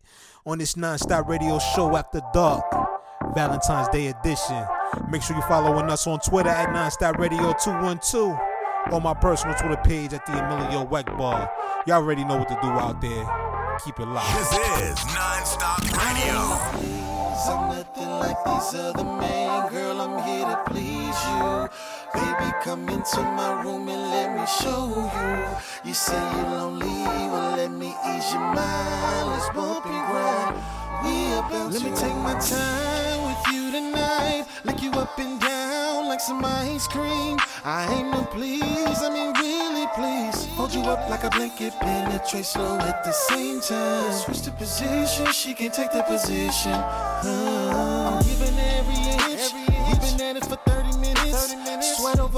on 0.46 0.56
this 0.56 0.74
non-stop 0.74 1.28
radio 1.28 1.58
show 1.58 1.94
after 1.94 2.22
dark. 2.32 2.64
Valentine's 3.34 3.88
Day 3.88 4.06
edition. 4.06 4.64
Make 5.10 5.20
sure 5.20 5.36
you're 5.36 5.46
following 5.46 5.90
us 5.90 6.06
on 6.06 6.18
Twitter 6.20 6.48
at 6.48 6.70
Nonstop 6.70 7.18
Radio 7.18 7.52
212 7.62 8.38
or 8.90 9.00
my 9.02 9.12
personal 9.12 9.54
Twitter 9.56 9.80
page 9.84 10.14
at 10.14 10.24
the 10.24 10.32
Emilio 10.32 10.86
Weck 10.86 11.04
Bar. 11.18 11.52
Y'all 11.86 11.96
already 11.96 12.24
know 12.24 12.38
what 12.38 12.48
to 12.48 12.58
do 12.62 12.68
out 12.68 13.02
there. 13.02 13.26
Keep 13.84 14.00
it 14.00 14.06
locked. 14.06 14.34
This 14.38 14.52
is 14.52 15.14
Non-Stop 15.14 15.82
Radio. 15.92 17.10
I'm 17.48 17.76
nothing 17.76 18.08
like 18.08 18.44
these 18.44 18.80
other 18.80 19.04
men, 19.04 19.70
girl. 19.70 20.00
I'm 20.00 20.22
here 20.26 20.46
to 20.46 20.62
please 20.66 21.16
you. 21.26 21.68
Baby, 22.12 22.52
come 22.62 22.88
into 22.88 23.22
my 23.22 23.62
room 23.62 23.88
and 23.88 24.02
let 24.10 24.36
me 24.36 24.46
show 24.60 24.88
you. 25.14 25.88
You 25.88 25.94
say 25.94 26.18
you're 26.34 26.50
lonely, 26.50 27.04
well 27.30 27.56
let 27.56 27.70
me 27.70 27.94
ease 28.10 28.32
your 28.32 28.42
mind. 28.42 29.28
Let's 29.30 29.48
bump 29.54 29.86
and 29.86 30.02
grind. 30.10 30.56
We 31.04 31.32
about 31.38 31.72
let 31.72 31.82
me 31.82 31.90
take 31.96 32.16
my 32.16 32.34
time 32.38 33.20
with 33.26 33.54
you 33.54 33.70
tonight. 33.70 34.44
Lick 34.64 34.82
you 34.82 34.90
up 34.92 35.18
and 35.18 35.40
down 35.40 36.08
like 36.08 36.20
some 36.20 36.44
ice 36.44 36.86
cream. 36.88 37.38
I 37.64 37.86
ain't 37.94 38.10
no 38.10 38.24
please, 38.24 39.02
I 39.02 39.10
mean 39.12 39.32
really 39.34 39.86
please. 39.94 40.46
Hold 40.56 40.74
you 40.74 40.82
up 40.82 41.08
like 41.08 41.24
a 41.24 41.30
blanket, 41.30 41.72
penetrate 41.80 42.44
slow 42.44 42.78
at 42.78 43.04
the 43.04 43.12
same 43.12 43.60
time. 43.60 44.12
Switch 44.12 44.42
the 44.42 44.50
position, 44.52 45.26
she 45.32 45.54
can 45.54 45.70
take 45.70 45.92
the 45.92 46.02
position. 46.02 46.72
Uh, 46.72 48.20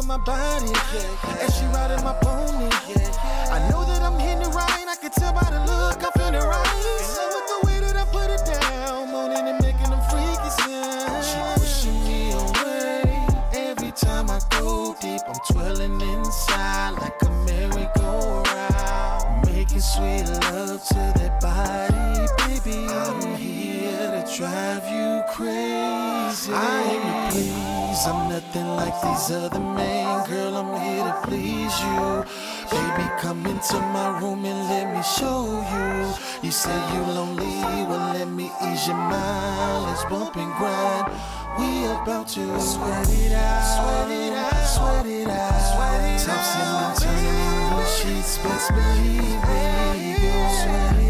over 0.03 0.09
my 0.09 0.19
body. 0.19 0.67
Yeah. 0.67 1.39
As 1.41 1.57
she 1.57 1.65
riding 1.67 2.03
my 2.05 2.15
pony. 2.15 2.69
Yeah. 2.89 3.13
I 3.51 3.59
know 3.71 3.85
that 3.85 4.03
I'm 4.03 4.19
hitting 4.19 4.43
it 4.43 4.49
right. 4.55 4.87
I 4.89 4.97
can 5.01 5.11
tell 5.11 5.33
by 5.33 5.49
the 5.51 5.61
look, 5.61 6.03
I'm 6.03 6.13
feeling 6.13 6.47
right. 6.47 7.09
Love 7.17 7.35
with 7.35 7.49
the 7.49 7.61
way 7.67 7.81
that 7.81 7.97
I 7.97 8.05
put 8.07 8.31
it 8.31 8.45
down. 8.45 9.11
Moaning 9.11 9.49
and 9.49 9.61
making 9.63 9.91
them 9.91 10.01
freaky 10.11 10.51
sound. 10.61 11.25
She 11.25 11.39
pushing 11.61 12.05
me 12.05 12.33
away. 12.33 13.27
Every 13.53 13.93
time 13.93 14.31
I 14.31 14.41
go 14.51 14.95
deep, 15.01 15.23
I'm 15.27 15.39
twirling 15.51 16.01
inside 16.01 16.93
like 17.01 17.21
a 17.23 17.31
merry-go-round. 17.47 19.47
Making 19.47 19.81
sweet 19.81 20.29
love 20.51 20.83
to 20.89 21.13
that 21.19 21.41
body, 21.41 22.27
baby. 22.39 22.87
I'm 22.89 23.37
here 23.37 24.11
to 24.11 24.25
drive 24.37 24.85
you 24.89 25.23
crazy. 25.35 26.53
I 26.53 26.83
ain't 26.91 27.33
to 27.35 27.62
please, 28.03 28.09
I'm 28.09 28.29
nothing 28.29 28.67
like 28.77 29.01
these 29.03 29.31
other 29.31 29.61
men. 29.61 30.27
Girl, 30.27 30.57
I'm 30.57 30.81
here 30.81 31.05
to 31.05 31.21
please 31.27 31.81
you. 31.81 32.25
Baby, 32.71 33.09
come 33.19 33.47
into 33.47 33.79
my 33.81 34.19
room 34.21 34.45
and 34.45 34.69
let 34.69 34.95
me 34.95 35.03
show 35.03 35.45
you. 35.73 36.15
You 36.43 36.51
say 36.51 36.75
you 36.95 37.03
lonely, 37.03 37.45
well 37.89 38.15
let 38.15 38.29
me 38.29 38.51
ease 38.67 38.87
your 38.87 38.97
mind. 38.97 39.87
Let's 39.87 40.05
bump 40.05 40.37
and 40.37 40.53
grind. 40.55 41.13
We 41.59 41.85
about 41.85 42.29
to 42.29 42.61
sweat 42.61 43.09
it 43.09 43.33
out, 43.33 43.63
sweat 43.77 44.11
it 44.11 44.33
out, 44.33 44.67
sweat 44.67 45.07
it 45.07 45.29
out, 45.29 45.61
sweat 45.71 46.01
it. 46.01 46.27
Tossing 46.27 47.09
and 47.09 47.27
in 47.27 47.77
the 47.77 47.85
sheets, 47.87 48.39
best 48.39 48.69
believe 48.71 49.43
me. 49.49 50.17
Sweat 50.63 50.97
it 50.97 51.02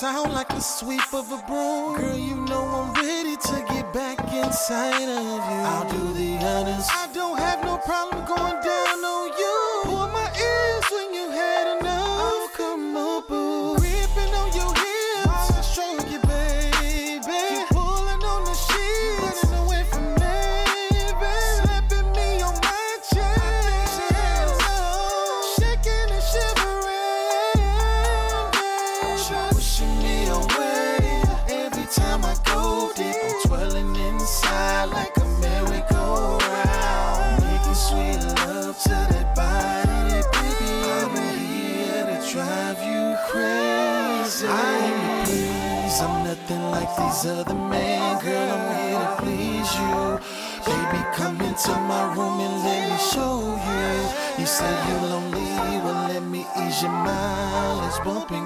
This 0.00 0.32
like 0.32 0.48
the 0.48 0.60
sweep 0.60 1.12
of 1.12 1.32
a 1.32 1.38
broom? 1.48 1.96
Girl, 1.96 2.16
you 2.16 2.36
know 2.36 2.62
I'm 2.62 2.92
ready 2.92 3.36
to 3.36 3.64
get 3.68 3.92
back 3.92 4.20
inside 4.32 5.08
of 5.08 5.24
you. 5.24 5.60
I'll 5.66 5.90
do 5.90 6.12
the 6.12 6.36
honors. 6.36 6.86
I 6.88 7.08
don't 7.12 7.36
have 7.36 7.64
no 7.64 7.78
problem 7.78 8.24
going 8.24 8.62
down 8.62 8.67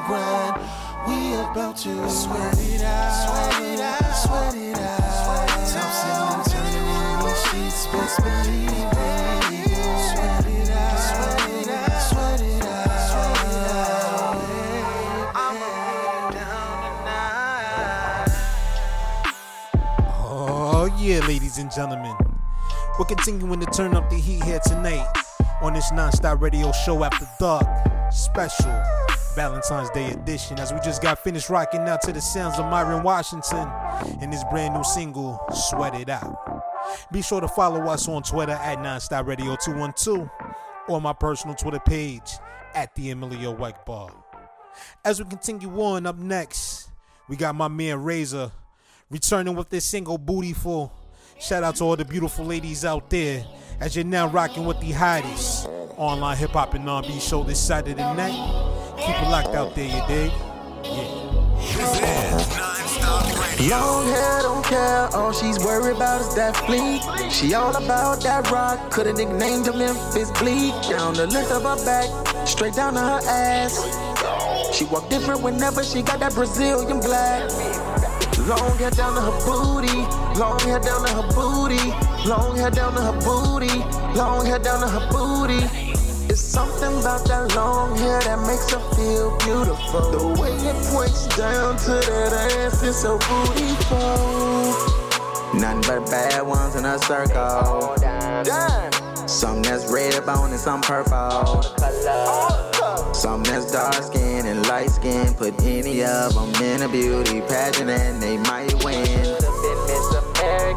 grind. 0.07 0.61
We 1.07 1.35
about 1.35 1.77
to 1.79 2.09
sweat 2.09 2.59
it 2.59 2.83
out, 2.83 3.13
sweat 3.27 3.63
it 3.63 3.81
out, 3.81 4.13
sweat 4.13 4.55
it 4.55 4.79
out. 4.79 5.03
And 6.05 6.45
turning 6.51 6.89
in 6.89 7.19
the 7.21 7.35
sheets, 7.35 7.87
best 7.89 8.17
believe 8.23 8.71
me. 8.71 9.65
Sweat 10.09 10.47
it 10.47 10.71
out, 10.71 10.99
sweat 10.99 11.51
it 11.51 11.69
out, 11.69 12.01
sweat 12.09 12.41
it 12.41 12.65
out, 12.65 13.01
sweat 13.11 13.45
it 13.45 13.65
out. 13.71 14.37
I'm 15.35 15.57
down 16.33 16.77
tonight. 16.99 18.29
Oh, 20.25 20.87
yeah, 20.99 21.21
ladies 21.27 21.59
and 21.59 21.71
gentlemen. 21.71 22.17
We're 22.99 23.07
continuing 23.07 23.61
to 23.61 23.67
turn 23.67 23.95
up 23.95 24.09
the 24.11 24.17
heat 24.17 24.45
here 24.45 24.61
tonight 24.65 25.07
on 25.63 25.73
this 25.75 25.91
non-stop 25.93 26.41
radio 26.41 26.73
show 26.73 27.03
after 27.05 27.27
dark 27.39 27.92
special 28.13 28.83
Valentine's 29.35 29.91
Day 29.91 30.11
edition 30.11 30.59
as 30.59 30.73
we 30.73 30.79
just 30.81 31.01
got 31.03 31.19
finished 31.19 31.49
rocking 31.49 31.81
out 31.83 32.03
to 32.03 32.13
the 32.13 32.21
sounds 32.21 32.59
of 32.59 32.67
Myron 32.67 33.03
Washington 33.03 33.69
and 34.21 34.33
his 34.33 34.45
brand 34.51 34.75
new 34.75 34.85
single 34.85 35.41
Sweat 35.53 35.95
It 35.95 36.09
Out. 36.11 36.37
Be 37.11 37.23
sure 37.23 37.41
to 37.41 37.49
follow 37.49 37.81
us 37.89 38.09
on 38.09 38.23
Twitter 38.23 38.53
at 38.53 38.79
Nonstop 38.79 39.27
Radio 39.27 39.57
212 39.65 40.29
or 40.89 41.01
my 41.01 41.13
personal 41.13 41.55
Twitter 41.55 41.81
page 41.81 42.33
at 42.75 42.95
the 42.95 43.11
Emilio 43.11 43.53
White 43.53 43.87
Bar. 43.87 44.11
As 45.05 45.23
we 45.23 45.29
continue 45.29 45.71
on, 45.81 46.07
up 46.07 46.19
next, 46.19 46.91
we 47.29 47.37
got 47.37 47.55
my 47.55 47.69
man 47.69 48.03
Razor 48.03 48.51
returning 49.11 49.55
with 49.55 49.71
this 49.71 49.85
single 49.85 50.19
Bootyful. 50.19 50.91
Shout 51.41 51.63
out 51.63 51.77
to 51.77 51.85
all 51.85 51.97
the 51.97 52.05
beautiful 52.05 52.45
ladies 52.45 52.85
out 52.85 53.09
there 53.11 53.45
as 53.83 53.97
you're 53.97 54.05
now 54.05 54.29
rocking 54.29 54.65
with 54.65 54.79
the 54.79 54.93
hottest 54.93 55.69
online 55.97 56.37
hip 56.37 56.51
hop 56.51 56.73
and 56.75 56.89
R&B 56.89 57.19
show 57.19 57.43
this 57.43 57.59
Saturday 57.59 58.01
night. 58.01 58.39
Keep 58.97 59.17
it 59.21 59.29
locked 59.29 59.57
out 59.57 59.75
there, 59.75 59.87
you 59.87 60.03
dig? 60.07 60.31
Yeah. 60.85 61.33
This 61.59 61.97
is 61.97 62.57
Non-Stop 62.57 63.25
Radio. 63.25 63.53
Radio. 63.59 63.77
Long 63.77 64.07
hair 64.07 64.43
don't 64.43 64.65
care, 64.65 65.09
all 65.17 65.33
she's 65.33 65.59
worried 65.59 65.97
about 65.97 66.21
is 66.21 66.33
that 66.37 66.55
fleek. 66.55 67.03
She 67.33 67.55
all 67.55 67.75
about 67.75 68.23
that 68.23 68.49
rock, 68.53 68.93
coulda 68.93 69.15
nicknamed 69.15 69.67
her 69.67 69.73
Memphis 69.73 70.31
Bleek. 70.39 70.75
Down 70.89 71.15
the 71.15 71.27
length 71.27 71.51
of 71.51 71.65
her 71.65 71.85
back, 71.85 72.47
straight 72.47 72.75
down 72.75 72.95
to 72.95 73.01
her 73.01 73.21
ass. 73.27 73.83
She 74.73 74.85
walk 74.85 75.11
different 75.11 75.43
whenever 75.43 75.83
she 75.83 76.03
got 76.03 76.21
that 76.21 76.35
Brazilian 76.35 77.01
black. 77.01 77.51
Long 78.39 78.77
hair 78.79 78.91
down 78.91 79.15
to 79.15 79.21
her 79.21 79.39
booty, 79.47 79.97
long 80.39 80.59
hair 80.61 80.81
down 80.81 81.07
to 81.07 81.13
her 81.13 81.29
booty, 81.33 81.93
long 82.29 82.57
hair 82.57 82.71
down 82.71 82.95
to 82.95 83.01
her 83.01 83.21
booty, 83.21 83.79
long 84.17 84.45
hair 84.45 84.59
down 84.59 84.81
to 84.81 84.89
her 84.89 85.09
booty. 85.11 85.65
It's 86.29 86.41
something 86.41 86.99
about 87.01 87.27
that 87.29 87.55
long 87.55 87.97
hair 87.97 88.21
that 88.21 88.41
makes 88.47 88.71
her 88.73 88.81
feel 88.97 89.37
beautiful. 89.39 90.11
The 90.11 90.41
way 90.41 90.53
it 90.57 90.77
points 90.93 91.27
down 91.37 91.77
to 91.79 91.91
that 91.93 92.33
ass 92.33 92.83
is 92.83 92.97
so 92.97 93.19
beautiful. 93.19 94.73
Nothing 95.55 95.83
but 95.83 96.11
bad 96.11 96.47
ones 96.47 96.75
in 96.75 96.85
a 96.85 96.99
circle. 97.01 97.93
Some 99.33 99.63
that's 99.63 99.91
red 99.91 100.25
bone 100.27 100.51
and 100.51 100.61
some 100.61 100.83
purple. 100.83 101.63
Some 103.15 103.43
that's 103.43 103.73
dark 103.73 103.95
skin 103.95 104.45
and 104.45 104.67
light 104.69 104.91
skin. 104.91 105.33
Put 105.35 105.61
any 105.63 106.05
of 106.05 106.35
them 106.35 106.55
in 106.63 106.83
a 106.83 106.89
beauty 106.89 107.41
pageant 107.41 107.89
and 107.89 108.23
they 108.23 108.37
might 108.37 108.85
win. 108.85 109.07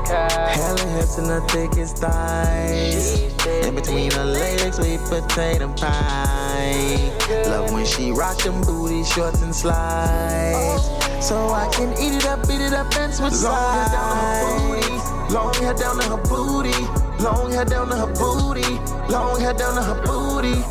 Hella 0.08 0.88
hips 0.96 1.18
in 1.18 1.28
the 1.28 1.46
thickest 1.50 1.98
thighs. 1.98 3.22
In 3.46 3.76
between 3.76 4.12
her 4.12 4.24
legs, 4.24 4.78
sweet 4.78 5.02
potato 5.02 5.72
pie. 5.74 7.12
Love 7.48 7.74
when 7.74 7.86
she 7.86 8.12
rock 8.12 8.38
them 8.38 8.62
booty 8.62 9.04
shorts 9.04 9.41
and 9.41 9.54
slides. 9.54 10.86
So 11.28 11.50
I 11.50 11.70
can 11.74 11.91
eat 12.02 12.15
it 12.15 12.26
up, 12.26 12.48
beat 12.48 12.62
it 12.62 12.74
up, 12.74 12.96
and 12.96 13.13
switch 13.13 13.34
sides. 13.34 15.14
Long 15.29 15.53
hair 15.55 15.73
down 15.73 15.97
to 15.99 16.05
her 16.09 16.21
booty. 16.29 16.77
Long 17.23 17.51
hair 17.51 17.65
down 17.65 17.89
to 17.89 17.95
her 17.95 18.13
booty. 18.13 18.79
Long 19.11 19.39
hair 19.39 19.53
down 19.53 19.75
to 19.75 19.83
her 19.83 20.01
booty. 20.05 20.63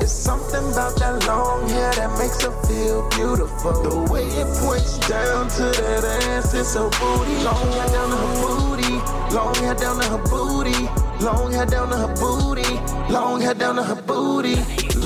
It's 0.00 0.12
something 0.12 0.72
about 0.72 0.96
that 0.98 1.26
long 1.26 1.68
hair 1.68 1.92
that 1.92 2.10
makes 2.18 2.42
her 2.42 2.52
feel 2.66 3.08
beautiful. 3.10 3.72
The 3.82 4.12
way 4.12 4.24
it 4.26 4.46
points 4.58 4.98
down 5.08 5.48
to 5.50 5.62
that 5.62 6.04
ass 6.28 6.54
is 6.54 6.68
so 6.68 6.90
booty. 6.90 7.34
Long 7.44 7.70
hair 7.72 7.88
down 7.88 8.10
to 8.10 8.16
her 8.16 8.34
booty. 8.42 8.92
Long 9.34 9.54
hair 9.56 9.74
down 9.74 10.00
to 10.00 10.08
her 10.08 10.18
booty. 10.18 10.88
Long 11.24 11.52
hair 11.52 11.66
down 11.66 11.90
to 11.90 11.96
her 11.96 12.14
booty. 12.14 12.70
Long 13.12 13.40
hair 13.40 13.54
down 13.54 13.76
to 13.76 13.82
her 13.82 14.02
booty. 14.02 14.56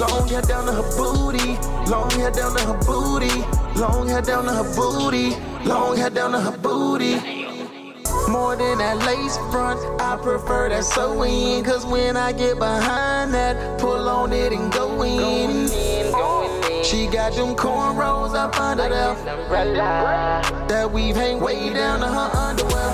Long 0.00 0.28
hair 0.28 0.40
down 0.40 0.66
to 0.66 0.72
her 0.72 0.96
booty. 0.96 1.56
Long 1.90 2.10
hair 2.10 2.30
down 2.30 2.56
to 2.56 2.62
her 2.64 2.78
booty. 2.84 3.34
Long 3.78 4.08
hair 4.08 4.22
down 4.22 4.44
to 4.44 4.52
her 4.52 4.74
booty. 4.74 5.36
Long 5.68 5.96
hair 5.96 6.10
down 6.10 6.32
to 6.32 6.40
her 6.40 6.56
booty. 6.58 7.45
More 8.28 8.56
than 8.56 8.78
that 8.78 8.98
lace 9.06 9.36
front, 9.52 9.80
I 10.00 10.16
prefer 10.16 10.68
that 10.68 10.84
sewing. 10.84 11.62
Cause 11.64 11.86
when 11.86 12.16
I 12.16 12.32
get 12.32 12.58
behind 12.58 13.32
that, 13.34 13.78
pull 13.78 14.08
on 14.08 14.32
it 14.32 14.52
and 14.52 14.72
go 14.72 15.02
in. 15.02 15.68
She 16.84 17.06
got 17.06 17.32
them 17.34 17.54
cornrows 17.54 18.34
up 18.34 18.58
under 18.60 18.88
there. 18.88 19.14
That 20.68 20.90
weave 20.92 21.16
hang 21.16 21.40
way 21.40 21.72
down 21.72 22.00
to 22.00 22.06
her 22.06 22.30
underwear. 22.34 22.92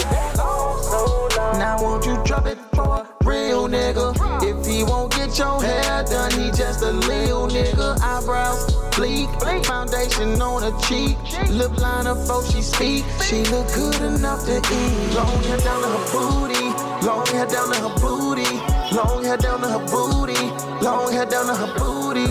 Now 1.59 1.79
won't 1.83 2.05
you 2.07 2.23
drop 2.25 2.47
it 2.47 2.59
for 2.75 3.07
a 3.07 3.07
real 3.25 3.69
nigga? 3.69 4.15
If 4.43 4.67
he 4.67 4.85
won't 4.85 5.12
get 5.33 5.39
your 5.39 5.63
hair 5.63 6.05
done, 6.05 6.31
he 6.33 6.51
just 6.51 6.83
a 6.83 6.93
little 6.93 7.49
nigga. 7.49 7.99
Eyebrows 8.01 8.75
bleak, 8.97 9.29
foundation 9.65 10.41
on 10.41 10.63
her 10.63 10.79
cheek, 10.81 11.17
lip 11.51 11.77
liner 11.79 12.15
before 12.15 12.45
she 12.45 12.63
speak. 12.63 13.05
She 13.23 13.43
look 13.45 13.67
good 13.75 14.01
enough 14.03 14.45
to 14.47 14.57
eat. 14.57 15.15
Long 15.15 15.43
hair 15.45 15.59
down 15.59 15.83
to 15.83 15.89
her 15.89 16.05
booty, 16.13 16.65
long 17.07 17.27
hair 17.27 17.47
down 17.47 17.73
to 17.73 17.79
her 17.81 17.95
booty, 18.01 18.51
long 18.95 19.25
hair 19.25 19.37
down 19.37 19.61
to 19.61 19.69
her 19.69 19.87
booty, 19.87 20.43
long 20.85 21.13
hair 21.13 21.27
down 21.27 21.47
to 21.47 21.55
her 21.55 21.79
booty. 21.79 22.29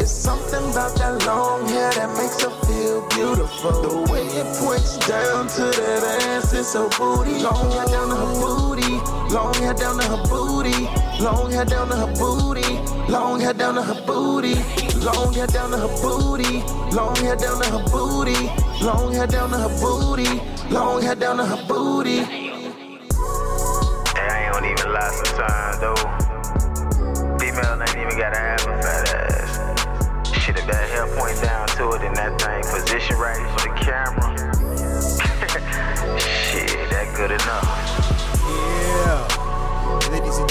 It's 0.00 0.10
something 0.10 0.70
about 0.70 0.96
that 0.96 1.26
long 1.26 1.68
hair 1.68 1.92
that 1.92 2.10
makes 2.16 2.40
her 2.42 2.50
feel 2.66 3.06
beautiful. 3.08 3.82
The 3.82 4.12
way 4.12 4.24
it 4.24 4.46
points 4.56 4.96
down 5.06 5.48
to 5.48 5.62
that 5.62 6.02
ass 6.28 6.52
is 6.52 6.68
so 6.68 6.88
booty. 6.98 7.38
Long 7.42 7.70
hair 7.72 7.86
down 7.86 8.08
to 8.08 8.16
her 8.16 8.32
booty, 8.40 8.92
long 9.34 9.54
hair 9.54 9.74
down 9.74 9.98
to 9.98 10.04
her 10.04 10.22
booty, 10.28 10.88
long 11.20 11.50
hair 11.50 11.64
down 11.64 11.88
to 11.88 11.96
her 11.96 12.12
booty, 12.14 12.78
long 13.10 13.40
hair 13.40 13.54
down 13.54 13.74
to 13.74 13.82
her 13.82 14.00
booty, 14.06 14.54
long 15.00 15.32
hair 15.32 15.46
down 15.46 15.70
to 15.70 15.78
her 15.78 15.88
booty, 16.02 16.62
long 16.94 17.16
hair 17.16 17.36
down 17.36 17.60
to 17.60 17.68
her 17.68 17.84
booty, 17.90 18.50
long 18.84 19.12
hair 19.12 19.26
down 19.26 19.50
to 19.50 19.56
her 19.56 19.80
booty, 19.80 20.40
long 20.70 21.02
hair 21.02 21.14
down 21.14 21.36
to 21.38 21.44
her 21.44 21.66
booty. 21.66 22.18
Hey, 22.18 22.52
I 24.18 24.44
ain't 24.44 24.52
gonna 24.52 24.70
even 24.70 24.92
lie 24.92 25.10
sometimes 25.10 25.78
though. 25.80 25.94
Female 27.38 27.82
ain't 27.82 27.96
even 27.96 28.18
gotta 28.18 28.38
have 28.38 28.66
a 28.66 28.82
fat 28.82 29.14
ass. 29.14 30.36
Shit, 30.44 30.58
if 30.58 30.66
that 30.66 30.88
hair 30.90 31.06
point 31.16 31.40
down 31.42 31.66
to 31.68 31.90
it 31.92 32.02
and 32.02 32.16
that 32.16 32.40
thing 32.40 32.62
position 32.62 33.16
right 33.16 33.40
for 33.52 33.68
the 33.68 33.74
camera. 33.80 34.36
Shit, 36.20 36.90
that 36.90 37.14
good 37.16 37.30
enough. 37.30 37.66
Yeah. 38.46 39.45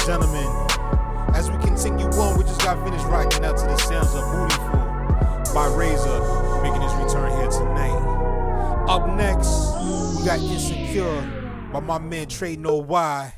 Ladies 0.07 0.17
and 0.17 0.33
gentlemen, 0.35 1.35
as 1.35 1.49
we 1.49 1.57
continue 1.65 2.05
on, 2.05 2.37
we 2.37 2.43
just 2.43 2.61
got 2.61 2.83
finished 2.85 3.05
rocking 3.05 3.43
out 3.43 3.57
to 3.57 3.65
the 3.65 3.75
sounds 3.77 4.13
of 4.13 4.23
Bootyful 4.25 5.53
by 5.53 5.65
Razor, 5.75 6.61
making 6.61 6.81
his 6.81 6.93
return 6.93 7.31
here 7.39 7.49
tonight. 7.49 8.85
Up 8.87 9.07
next, 9.17 9.49
we 10.19 10.25
got 10.25 10.39
Insecure 10.39 11.21
by 11.73 11.79
my 11.79 11.97
man 11.97 12.27
Trey 12.27 12.55
No 12.55 12.75
Y 12.75 13.33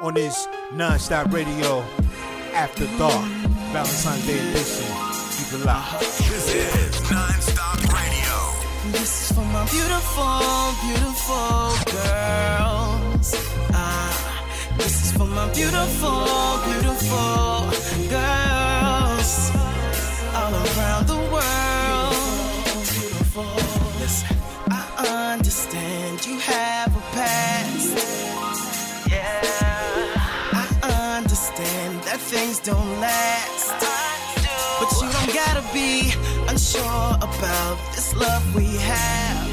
on 0.00 0.14
this 0.14 0.46
non-stop 0.72 1.32
radio 1.32 1.80
after 2.54 2.86
dark 2.98 3.26
Valentine's 3.72 4.26
Day 4.26 4.38
edition. 4.50 4.86
Keep 5.32 5.60
it 5.60 5.64
locked. 5.66 6.00
This 6.00 6.54
is 6.54 7.10
Non-Stop 7.10 7.82
Radio. 7.92 8.92
This 8.92 9.30
is 9.30 9.36
for 9.36 9.44
my 9.46 9.66
beautiful, 9.70 10.72
beautiful 10.86 11.74
girls. 11.90 13.34
Ah, 13.72 14.25
this 14.78 15.04
is 15.04 15.12
for 15.12 15.26
my 15.26 15.48
beautiful, 15.52 16.26
beautiful 16.64 17.70
girls 18.08 19.50
all 20.34 20.52
around 20.54 21.06
the 21.06 21.20
world. 21.32 22.14
Listen, 24.00 24.36
I 24.70 25.34
understand 25.34 26.26
you 26.26 26.38
have 26.38 26.96
a 26.96 27.00
past. 27.16 27.96
Yeah, 29.08 29.40
I 30.52 31.16
understand 31.18 32.02
that 32.04 32.18
things 32.20 32.58
don't 32.60 33.00
last. 33.00 33.72
But 34.78 34.92
you 35.00 35.08
don't 35.10 35.34
gotta 35.34 35.64
be 35.72 36.12
unsure 36.48 37.16
about 37.16 37.78
this 37.94 38.14
love 38.14 38.44
we 38.54 38.76
have. 38.76 39.48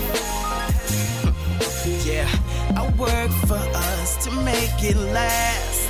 Yeah, 2.05 2.29
I 2.75 2.83
work 2.97 3.31
for 3.47 3.63
us 3.75 4.23
to 4.25 4.31
make 4.31 4.83
it 4.83 4.97
last. 5.13 5.89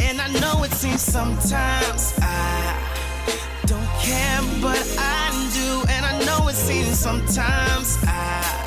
And 0.00 0.20
I 0.20 0.28
know 0.40 0.62
it 0.64 0.72
seems 0.72 1.00
sometimes 1.00 2.14
I 2.20 2.76
don't 3.66 3.90
care, 4.00 4.40
but 4.60 4.82
I 4.98 5.30
do. 5.54 5.90
And 5.90 6.04
I 6.04 6.24
know 6.24 6.48
it 6.48 6.54
seems 6.54 6.98
sometimes 6.98 7.98
I 8.06 8.62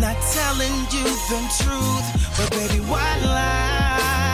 not 0.00 0.16
telling 0.32 0.76
you 0.94 1.04
the 1.30 1.40
truth. 1.60 2.06
But 2.36 2.50
baby, 2.50 2.80
why 2.90 3.08
lie? 3.24 4.28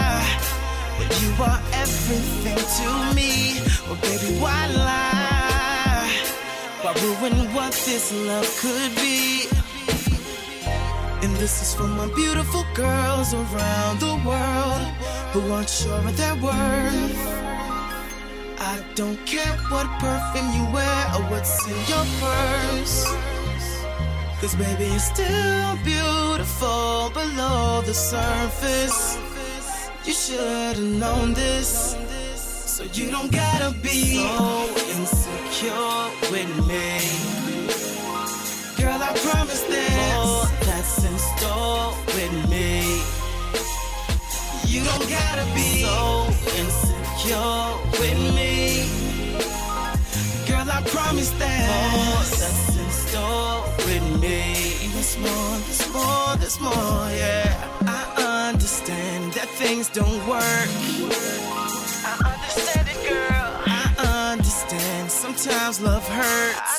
You 1.21 1.43
are 1.43 1.63
everything 1.73 2.61
to 2.79 3.15
me. 3.15 3.61
Well, 3.87 3.99
baby, 4.03 4.39
why 4.41 4.67
lie? 4.69 5.25
Why 6.83 6.93
ruin 7.03 7.55
what 7.55 7.73
this 7.73 8.13
love 8.13 8.49
could 8.61 8.95
be? 8.97 9.54
And 11.25 11.35
this 11.37 11.63
is 11.63 11.75
for 11.75 11.87
my 11.87 12.07
beautiful 12.15 12.67
girls 12.75 13.33
around 13.33 13.99
the 13.99 14.15
world 14.29 14.85
who 15.33 15.41
aren't 15.55 15.71
sure 15.71 15.97
of 15.97 16.15
their 16.19 16.35
worth. 16.35 17.23
I 18.59 18.85
don't 18.95 19.17
care 19.25 19.57
what 19.73 19.87
perfume 20.01 20.51
you 20.53 20.65
wear 20.71 21.01
or 21.15 21.23
what's 21.31 21.67
in 21.67 21.81
your 21.89 22.05
purse. 22.21 23.07
Cause 24.39 24.55
baby, 24.55 24.85
you're 24.85 24.99
still 24.99 25.79
beautiful 25.83 27.11
below 27.15 27.81
the 27.87 27.95
surface. 27.95 29.17
You 30.05 30.13
should've 30.13 30.79
known 31.01 31.33
this. 31.33 31.97
So 32.37 32.85
you 32.93 33.11
don't 33.11 33.33
gotta 33.33 33.71
be 33.81 34.17
so 34.29 34.69
insecure 34.93 36.05
with 36.31 36.53
me. 36.69 37.01
Girl, 38.77 39.01
I 39.03 39.11
promise 39.25 39.63
there's 39.63 40.44
that's 40.85 41.05
in 41.05 41.19
store 41.19 41.95
with 42.15 42.51
me. 42.51 43.01
You 44.67 44.85
don't 44.85 45.09
gotta 45.09 45.47
be 45.55 45.83
so 45.83 46.27
insecure 46.61 47.67
with 48.01 48.21
me. 48.37 48.85
Girl, 50.47 50.67
I 50.71 50.83
promise 50.97 51.31
that 51.43 51.65
more 51.95 52.25
that's 52.41 52.77
in 52.77 52.91
store 52.91 53.65
with 53.87 54.21
me. 54.21 54.91
There's 54.93 55.17
more, 55.19 55.57
there's 55.67 55.87
more, 55.93 56.37
there's 56.37 56.61
more, 56.61 57.05
yeah. 57.23 57.71
I 57.87 58.51
understand 58.51 59.33
that 59.33 59.49
things 59.61 59.89
don't 59.89 60.21
work. 60.29 60.69
I 62.05 62.15
understand 62.33 62.89
it, 62.93 63.01
girl. 63.09 63.51
I 63.67 64.33
understand 64.33 65.11
sometimes 65.11 65.81
love 65.81 66.07
hurts. 66.09 66.74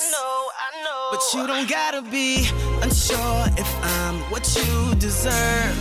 You 1.33 1.47
don't 1.47 1.67
gotta 1.67 2.01
be 2.11 2.47
unsure 2.81 3.45
if 3.57 3.83
I'm 3.83 4.15
what 4.29 4.45
you 4.55 4.95
deserve. 4.95 5.77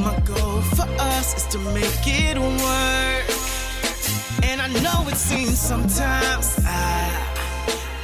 My 0.00 0.18
goal 0.24 0.60
for 0.74 0.86
us 0.98 1.36
is 1.36 1.46
to 1.52 1.58
make 1.58 2.06
it 2.06 2.38
work. 2.38 3.24
And 4.42 4.60
I 4.60 4.68
know 4.82 5.08
it 5.08 5.16
seems 5.16 5.58
sometimes 5.58 6.58
I 6.66 7.08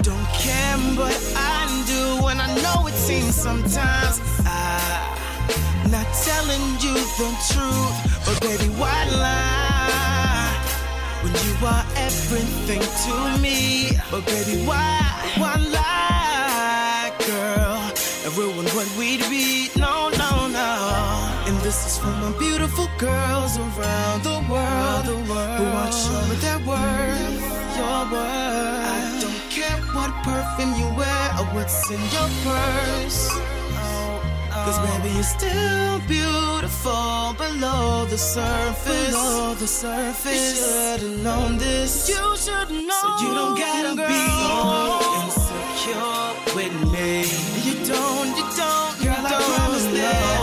don't 0.03 0.29
care, 0.35 0.77
but 0.97 1.19
I 1.35 1.85
do. 1.87 2.29
And 2.29 2.41
I 2.41 2.55
know 2.63 2.87
it 2.87 2.95
seems 2.95 3.35
sometimes 3.35 4.21
I'm 4.47 5.91
not 5.91 6.07
telling 6.25 6.65
you 6.81 6.95
the 7.19 7.31
truth. 7.51 8.25
But 8.27 8.41
baby, 8.41 8.69
why 8.79 9.09
lie? 9.11 9.72
When 11.23 11.33
you 11.47 11.55
are 11.67 11.85
everything 11.97 12.83
to 12.83 13.39
me. 13.41 13.91
But 14.11 14.27
baby, 14.27 14.67
why, 14.67 14.99
why 15.39 15.55
lie, 15.71 17.13
girl? 17.27 17.79
And 18.25 18.37
ruin 18.37 18.67
what 18.77 18.89
we'd 18.99 19.23
be. 19.31 19.71
No, 19.77 20.11
no, 20.11 20.49
no. 20.49 20.73
And 21.47 21.57
this 21.61 21.87
is 21.87 21.99
for 21.99 22.13
my 22.23 22.33
beautiful 22.39 22.89
girls 22.99 23.57
around 23.57 24.23
the 24.25 24.39
world, 24.51 25.05
the 25.07 25.19
world 25.31 25.59
who 25.59 25.67
aren't 25.79 25.95
sure 25.95 26.27
of 26.35 26.41
their 26.43 26.59
worth, 26.67 27.77
your 27.79 28.03
worth. 28.11 28.93
I 28.95 29.19
don't 29.23 29.43
care 29.51 29.81
what 29.95 30.11
perfume 30.25 30.75
you 30.75 30.89
wear 30.99 31.25
or 31.39 31.47
what's 31.55 31.91
in 31.91 32.01
your 32.11 32.29
purse. 32.43 33.62
Cause 34.53 34.79
oh. 34.79 34.85
baby, 34.85 35.15
you're 35.15 35.23
still 35.23 35.99
beautiful 36.07 37.33
below 37.39 38.05
the 38.05 38.19
surface. 38.19 39.09
Below 39.09 39.55
the 39.55 39.67
surface. 39.67 40.61
You 40.61 40.99
should've 41.01 41.25
known 41.25 41.57
this. 41.57 42.09
You 42.09 42.37
should've 42.37 42.71
known. 42.71 42.91
So 42.91 43.09
you 43.25 43.35
don't 43.35 43.57
gotta 43.57 43.97
girl. 43.97 44.09
be 44.13 44.23
insecure 45.25 46.29
with 46.55 46.75
me. 46.93 47.25
You 47.65 47.75
don't, 47.89 48.37
you 48.37 48.45
don't, 48.61 48.93
girl, 49.01 49.17
you 49.17 49.29
don't 49.33 49.41
I 49.41 49.57
promise 49.57 49.87
know 49.87 50.42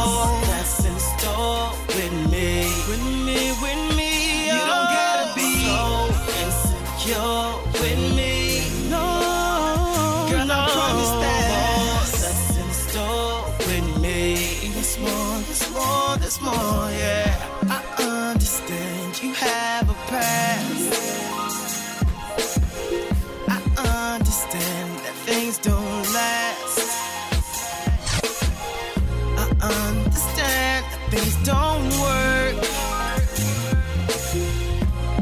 don't 31.43 31.89
work. 31.99 32.55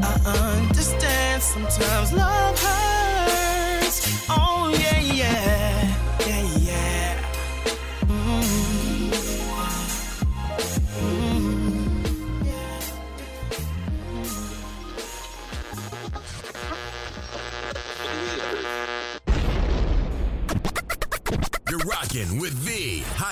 I 0.02 0.66
understand 0.68 1.42
sometimes 1.42 2.12
love 2.12 2.47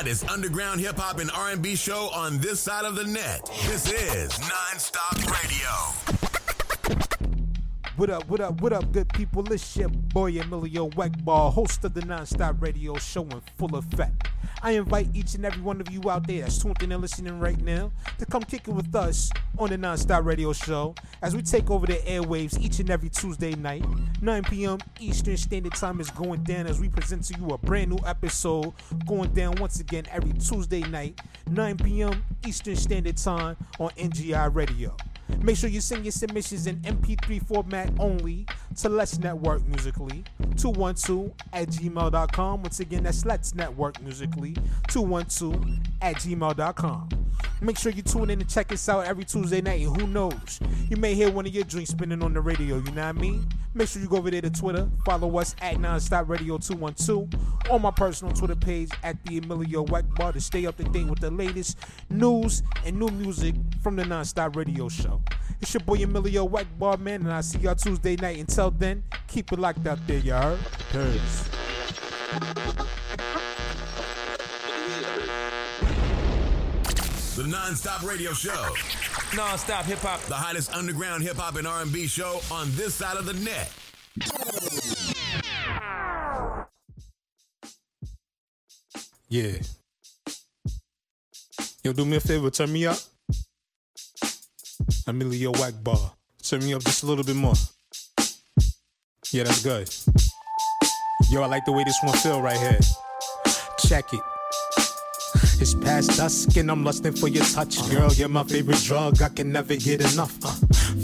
hottest 0.07 0.31
underground 0.31 0.81
hip 0.81 0.97
hop 0.97 1.19
and 1.19 1.33
R&B 1.33 1.75
show 1.75 2.09
on 2.15 2.39
this 2.39 2.61
side 2.61 2.85
of 2.85 2.95
the 2.95 3.03
net. 3.03 3.45
This 3.67 3.93
is 3.93 4.31
Nonstop 4.39 5.17
Radio. 5.43 5.69
What 7.97 8.11
up, 8.11 8.29
what 8.29 8.41
up, 8.41 8.61
what 8.61 8.73
up, 8.73 8.93
good 8.93 9.09
people? 9.09 9.53
It's 9.53 9.77
your 9.77 9.89
boy 9.89 10.39
Emilio 10.39 10.91
Weckball, 10.91 11.53
host 11.53 11.85
of 11.85 11.95
the 11.95 12.03
Nonstop 12.03 12.63
Radio 12.63 12.97
Show 12.99 13.25
in 13.25 13.41
full 13.59 13.75
effect. 13.75 14.29
I 14.63 14.73
invite 14.73 15.09
each 15.15 15.35
and 15.35 15.45
every 15.45 15.63
one 15.63 15.81
of 15.81 15.91
you 15.91 16.11
out 16.11 16.27
there 16.27 16.43
that's 16.43 16.59
tuned 16.59 16.83
in 16.83 16.93
and 16.93 17.01
listening 17.01 17.39
right 17.39 17.61
now 17.61 17.93
to 18.19 18.27
come 18.27 18.43
kick 18.43 18.69
it 18.69 18.73
with 18.73 18.95
us 18.95 19.31
on 19.59 19.71
the 19.71 19.77
Nonstop 19.77 20.25
Radio 20.25 20.53
Show 20.53 20.95
as 21.23 21.37
we 21.37 21.43
take 21.43 21.71
over 21.71 21.87
the 21.87 21.99
airwaves 21.99 22.59
each 22.61 22.81
and 22.81 22.91
every 22.91 23.09
Tuesday 23.09 23.55
night. 23.55 23.85
9 24.23 24.45
p.m. 24.45 24.79
Eastern 24.99 25.37
Standard 25.37 25.75
Time 25.75 26.01
is 26.01 26.11
going 26.11 26.43
down 26.43 26.67
as 26.67 26.81
we 26.81 26.89
present 26.89 27.25
to 27.25 27.39
you 27.39 27.51
a 27.51 27.59
brand 27.59 27.91
new 27.91 27.99
episode 28.07 28.73
going 29.07 29.31
down 29.33 29.55
once 29.57 29.81
again 29.81 30.05
every 30.11 30.33
Tuesday 30.33 30.81
night, 30.83 31.21
9 31.51 31.77
p.m. 31.79 32.25
Eastern 32.47 32.77
Standard 32.77 33.17
Time 33.17 33.57
on 33.79 33.91
NGI 33.91 34.55
Radio. 34.55 34.97
Make 35.41 35.57
sure 35.57 35.71
you 35.71 35.81
send 35.81 36.05
your 36.05 36.13
submissions 36.13 36.67
in 36.67 36.77
MP3 36.81 37.47
format 37.47 37.93
only 37.99 38.47
to 38.77 38.89
Let's 38.89 39.19
Network 39.19 39.67
Musically 39.67 40.25
212 40.57 41.33
at 41.53 41.69
gmail.com. 41.69 42.63
Once 42.63 42.81
again, 42.81 43.05
that's 43.05 43.25
Let's 43.25 43.55
Network 43.55 44.01
Musically 44.03 44.55
212 44.89 45.79
at 46.03 46.17
gmail.com. 46.17 47.09
Make 47.61 47.79
sure 47.79 47.93
you 47.93 48.03
tune 48.03 48.31
in 48.31 48.41
and 48.41 48.49
check 48.49 48.73
us 48.73 48.89
out 48.89 49.07
every 49.07 49.25
Tuesday 49.25 49.61
night. 49.61 49.81
And 49.81 49.97
who 50.01 50.07
knows, 50.07 50.61
you 50.91 50.97
may 50.97 51.15
hear 51.15 51.31
one 51.31 51.47
of 51.47 51.55
your 51.55 51.65
dreams 51.65 51.91
spinning 51.91 52.23
on 52.23 52.35
the 52.35 52.41
radio. 52.41 52.77
You 52.77 52.83
know 52.83 52.91
what 52.91 52.99
I 52.99 53.13
mean? 53.13 53.47
Make 53.75 53.89
sure 53.89 54.01
you 54.01 54.09
go 54.09 54.17
over 54.17 54.31
there 54.31 54.41
to 54.41 54.51
Twitter, 54.51 54.89
follow 55.05 55.39
us 55.39 55.55
at 55.61 55.75
Nonstop 55.75 56.29
Radio 56.29 56.57
212 56.57 57.29
on 57.71 57.83
my 57.83 57.91
personal 57.91 58.33
Twitter 58.33 58.57
page 58.57 58.91
at 59.03 59.23
the 59.25 59.37
Emilio 59.37 59.85
Weckbar 59.85 60.33
to 60.33 60.41
stay 60.41 60.65
up 60.65 60.79
to 60.79 60.85
date 60.85 61.07
with 61.07 61.21
the 61.21 61.31
latest 61.31 61.79
news 62.09 62.63
and 62.87 62.99
new 62.99 63.09
music 63.09 63.55
from 63.83 63.97
the 63.97 64.03
Nonstop 64.05 64.57
Radio 64.57 64.89
Show. 64.89 65.16
It's 65.61 65.73
your 65.73 65.83
boy 65.83 66.03
Emilio 66.03 66.47
Weckbar, 66.49 66.99
man, 66.99 67.23
and 67.23 67.33
I'll 67.33 67.43
see 67.43 67.59
y'all 67.59 67.75
Tuesday 67.75 68.17
night. 68.17 68.39
Until 68.39 68.71
then, 68.71 69.03
keep 69.27 69.53
it 69.53 69.59
locked 69.59 69.87
out 69.87 69.99
there, 70.07 70.19
you 70.19 70.33
heard? 70.33 70.59
Peace. 70.93 71.49
The 77.37 77.43
Nonstop 77.43 78.03
Radio 78.09 78.33
Show. 78.33 78.75
Non-stop 79.37 79.85
hip 79.85 79.99
hop. 79.99 80.21
The 80.23 80.35
hottest 80.35 80.75
underground 80.75 81.23
hip 81.23 81.37
hop 81.37 81.57
and 81.57 81.67
R&B 81.67 82.07
show 82.07 82.41
on 82.51 82.69
this 82.77 82.95
side 82.95 83.17
of 83.17 83.27
the 83.27 83.35
net. 83.35 83.71
Yeah. 89.29 89.59
Yo, 91.83 91.93
do 91.93 92.05
me 92.05 92.17
a 92.17 92.21
favor, 92.21 92.51
turn 92.51 92.73
me 92.73 92.87
up. 92.87 92.99
Emilio 95.07 95.53
Wackbar. 95.53 96.13
Turn 96.43 96.61
me 96.61 96.75
up 96.75 96.83
just 96.83 97.03
a 97.03 97.07
little 97.07 97.25
bit 97.25 97.37
more. 97.37 97.55
Yeah, 99.33 99.45
that's 99.45 99.63
good. 99.63 99.89
Yo, 101.31 101.43
I 101.43 101.47
like 101.47 101.65
the 101.65 101.73
way 101.73 101.83
this 101.85 101.99
one 102.03 102.17
feel 102.19 102.41
right 102.41 102.59
here. 102.59 102.79
Check 103.87 104.13
it. 104.13 104.21
It's 105.59 105.75
past 105.75 106.19
dusk 106.19 106.57
and 106.59 106.71
I'm 106.71 106.85
lusting 106.85 107.15
for 107.15 107.29
your 107.29 107.45
touch, 107.45 107.77
girl. 107.91 108.13
You're 108.13 108.29
my 108.29 108.45
favorite 108.45 108.83
drug. 108.85 109.21
I 109.23 109.31
can 109.31 109.51
never 109.53 109.75
get 109.75 110.01
enough. 110.13 110.37
Uh, 110.45 110.53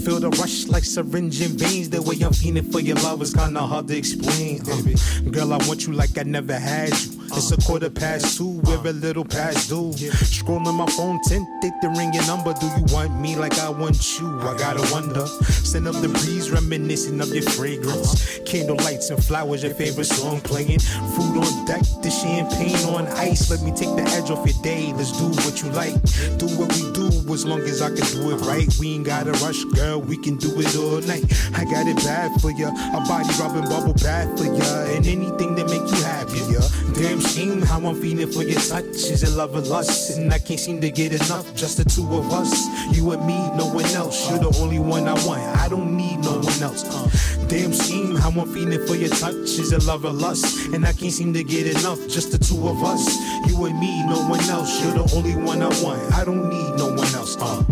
feel 0.05 0.21
the 0.21 0.29
rush 0.29 0.66
like 0.68 0.85
syringe 0.85 1.40
in 1.40 1.57
veins. 1.57 1.88
The 1.88 2.03
way 2.03 2.21
I'm 2.23 2.35
feeling 2.35 2.71
for 2.71 2.81
your 2.81 2.97
love 2.97 3.23
is 3.23 3.33
kinda 3.33 3.61
hard 3.61 3.88
to 3.88 3.97
explain. 3.97 4.61
Uh, 4.68 5.31
girl, 5.31 5.55
I 5.55 5.57
want 5.66 5.87
you 5.87 5.95
like 5.95 6.18
I 6.18 6.25
never 6.25 6.59
had 6.59 6.90
you. 6.90 7.22
It's 7.35 7.51
a 7.51 7.57
quarter 7.57 7.88
past 7.88 8.37
two, 8.37 8.61
we're 8.64 8.87
a 8.87 8.92
little 8.92 9.25
past 9.25 9.68
due. 9.68 9.90
Scrolling 10.29 10.75
my 10.75 10.87
phone, 10.92 11.18
tinted 11.27 11.73
to 11.81 11.88
ring 11.97 12.12
your 12.12 12.27
number. 12.27 12.53
Do 12.53 12.66
you 12.66 12.85
want 12.92 13.18
me 13.18 13.37
like 13.37 13.59
I 13.59 13.71
want 13.71 14.21
you? 14.21 14.29
I 14.40 14.57
gotta 14.59 14.83
wonder. 14.92 15.27
Send 15.27 15.88
up 15.88 15.95
the 16.03 16.09
breeze, 16.09 16.51
reminiscing 16.51 17.21
of 17.21 17.29
your 17.35 17.42
fragrance. 17.42 18.38
Candle 18.45 18.77
lights 18.77 19.09
and 19.09 19.23
flowers, 19.25 19.62
your 19.62 19.73
favorite 19.75 20.05
song 20.05 20.40
playing. 20.42 20.79
Food 20.79 21.38
on 21.38 21.64
deck, 21.64 21.83
the 22.03 22.11
champagne 22.11 22.77
on 22.95 23.07
ice. 23.16 23.51
Let 23.51 23.62
me 23.62 23.71
take 23.71 23.97
the 23.97 24.03
edge 24.12 24.31
off 24.31 24.45
your 24.45 24.62
day. 24.62 24.92
Let's 24.92 25.12
do 25.16 25.29
what 25.42 25.62
you 25.62 25.71
like. 25.71 25.95
Do 26.37 26.47
what 26.61 26.68
we 26.77 26.92
do 26.92 27.33
as 27.33 27.47
long 27.47 27.61
as 27.61 27.81
I 27.81 27.88
can 27.88 28.05
do 28.12 28.31
it 28.37 28.40
right. 28.45 28.68
We 28.79 28.97
ain't 28.97 29.07
gotta 29.07 29.33
rush, 29.45 29.64
girl. 29.73 30.01
We 30.03 30.18
can 30.18 30.37
do 30.37 30.53
it 30.61 30.77
all 30.77 31.01
night. 31.09 31.25
I 31.55 31.64
got 31.64 31.87
it 31.88 31.97
bad 31.97 32.38
for 32.42 32.51
ya. 32.51 32.68
A 32.68 33.01
body 33.09 33.29
rubbing 33.40 33.68
bubble 33.71 33.95
bath 33.95 34.37
for 34.37 34.45
ya. 34.45 34.85
And 34.92 35.07
anything 35.07 35.55
that 35.55 35.66
make 35.66 35.88
you 35.88 36.05
happier. 36.05 36.61
Damn 36.92 37.22
shame 37.23 37.63
how 37.63 37.79
I'm 37.79 38.01
feeling 38.01 38.31
for 38.31 38.43
your 38.43 38.61
touch. 38.61 38.85
Is 38.87 39.23
it 39.23 39.31
love 39.31 39.55
or 39.55 39.61
lust? 39.61 40.19
And 40.19 40.33
I 40.33 40.39
can't 40.39 40.59
seem 40.59 40.81
to 40.81 40.91
get 40.91 41.13
enough. 41.13 41.55
Just 41.55 41.79
the 41.79 41.85
two 41.85 42.07
of 42.17 42.33
us, 42.33 42.53
you 42.97 43.11
and 43.13 43.25
me, 43.27 43.35
no 43.57 43.67
one 43.67 43.85
else. 43.87 44.29
You're 44.31 44.41
the 44.41 44.59
only 44.61 44.79
one 44.79 45.09
I 45.09 45.15
want. 45.27 45.43
I 45.59 45.69
don't 45.69 45.97
need 45.97 46.19
no 46.21 46.39
one 46.39 46.63
else. 46.63 46.85
Uh, 46.85 47.47
damn 47.49 47.73
shame 47.73 48.17
how 48.17 48.31
I'm 48.31 48.53
feeling 48.53 48.85
for 48.87 48.95
your 48.95 49.11
touch. 49.11 49.35
Is 49.35 49.73
it 49.73 49.85
love 49.85 50.05
or 50.05 50.13
lust? 50.13 50.69
And 50.75 50.85
I 50.85 50.93
can't 50.93 51.13
seem 51.13 51.33
to 51.35 51.45
get 51.45 51.67
enough. 51.67 51.99
Just 52.09 52.33
the 52.33 52.39
two 52.39 52.69
of 52.69 52.83
us, 52.83 53.05
you 53.49 53.65
and 53.67 53.79
me, 53.79 54.05
no 54.07 54.29
one 54.29 54.41
else. 54.51 54.83
You're 54.83 54.95
the 54.95 55.15
only 55.17 55.37
one 55.37 55.63
I 55.63 55.69
want. 55.83 56.13
I 56.15 56.25
don't 56.25 56.49
need 56.49 56.77
no 56.77 56.89
one 56.89 57.15
else. 57.15 57.37
Uh. 57.41 57.65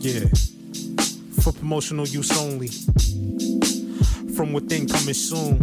Yeah. 0.00 0.26
For 1.42 1.52
promotional 1.52 2.06
use 2.06 2.30
only. 2.38 2.68
From 4.34 4.52
within 4.52 4.88
coming 4.88 5.14
soon. 5.14 5.60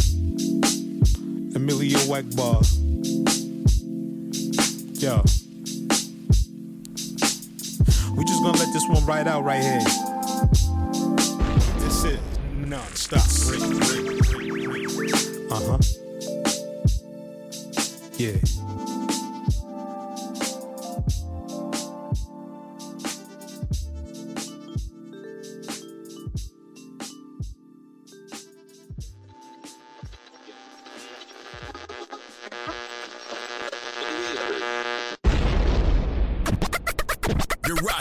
Emilio 1.60 2.00
Wackbar. 2.08 2.64
Yo. 5.02 5.22
We 8.16 8.24
just 8.24 8.42
gonna 8.42 8.58
let 8.58 8.72
this 8.72 8.88
one 8.88 9.06
ride 9.06 9.28
out 9.28 9.44
right 9.44 9.62
here. 9.62 9.82
This 11.80 12.06
is 12.06 12.20
non-stop. 12.66 13.20
Uh-huh. 15.52 15.78
Yeah. 18.18 18.59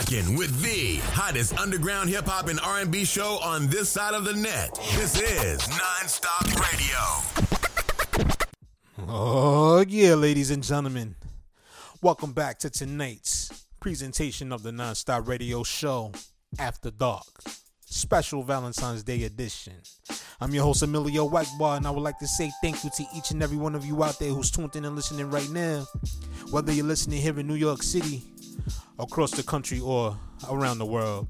Rocking 0.09 0.35
with 0.35 0.61
the 0.61 0.97
hottest 1.13 1.57
underground 1.57 2.09
hip 2.09 2.25
hop 2.25 2.47
and 2.47 2.59
R&B 2.59 3.05
show 3.05 3.39
on 3.43 3.67
this 3.67 3.89
side 3.89 4.13
of 4.13 4.23
the 4.25 4.33
net. 4.33 4.73
This 4.95 5.19
is 5.19 5.67
Non-Stop 5.69 6.45
Radio. 6.55 6.97
Oh, 9.07 9.83
yeah, 9.87 10.15
ladies 10.15 10.51
and 10.51 10.63
gentlemen. 10.63 11.15
Welcome 12.01 12.33
back 12.33 12.59
to 12.59 12.69
tonight's 12.69 13.67
presentation 13.79 14.51
of 14.51 14.63
the 14.63 14.71
Nonstop 14.71 15.27
Radio 15.27 15.63
Show, 15.63 16.11
After 16.57 16.91
Dark, 16.91 17.27
special 17.85 18.43
Valentine's 18.43 19.03
Day 19.03 19.23
edition. 19.23 19.73
I'm 20.41 20.53
your 20.53 20.63
host, 20.63 20.83
Emilio 20.83 21.29
Wackbar, 21.29 21.77
and 21.77 21.85
I 21.85 21.91
would 21.91 22.03
like 22.03 22.19
to 22.19 22.27
say 22.27 22.51
thank 22.61 22.83
you 22.83 22.89
to 22.95 23.05
each 23.15 23.31
and 23.31 23.43
every 23.43 23.57
one 23.57 23.75
of 23.75 23.85
you 23.85 24.03
out 24.03 24.19
there 24.19 24.29
who's 24.29 24.49
tuned 24.49 24.75
in 24.75 24.85
and 24.85 24.95
listening 24.95 25.29
right 25.29 25.49
now. 25.49 25.85
Whether 26.51 26.71
you're 26.71 26.85
listening 26.85 27.21
here 27.21 27.37
in 27.37 27.47
New 27.47 27.55
York 27.55 27.83
City, 27.83 28.23
across 28.99 29.31
the 29.31 29.43
country, 29.43 29.79
or 29.79 30.17
around 30.49 30.77
the 30.77 30.85
world, 30.85 31.27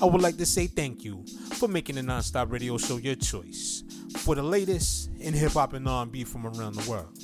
I 0.00 0.04
would 0.04 0.20
like 0.20 0.36
to 0.38 0.46
say 0.46 0.66
thank 0.66 1.04
you 1.04 1.24
for 1.54 1.68
making 1.68 1.96
the 1.96 2.02
Nonstop 2.02 2.50
Radio 2.50 2.76
Show 2.76 2.96
your 2.96 3.14
choice 3.14 3.84
for 4.18 4.34
the 4.34 4.42
latest 4.42 5.10
in 5.20 5.32
hip 5.32 5.52
hop 5.52 5.72
and 5.72 5.88
R&B 5.88 6.24
from 6.24 6.46
around 6.46 6.74
the 6.74 6.90
world. 6.90 7.18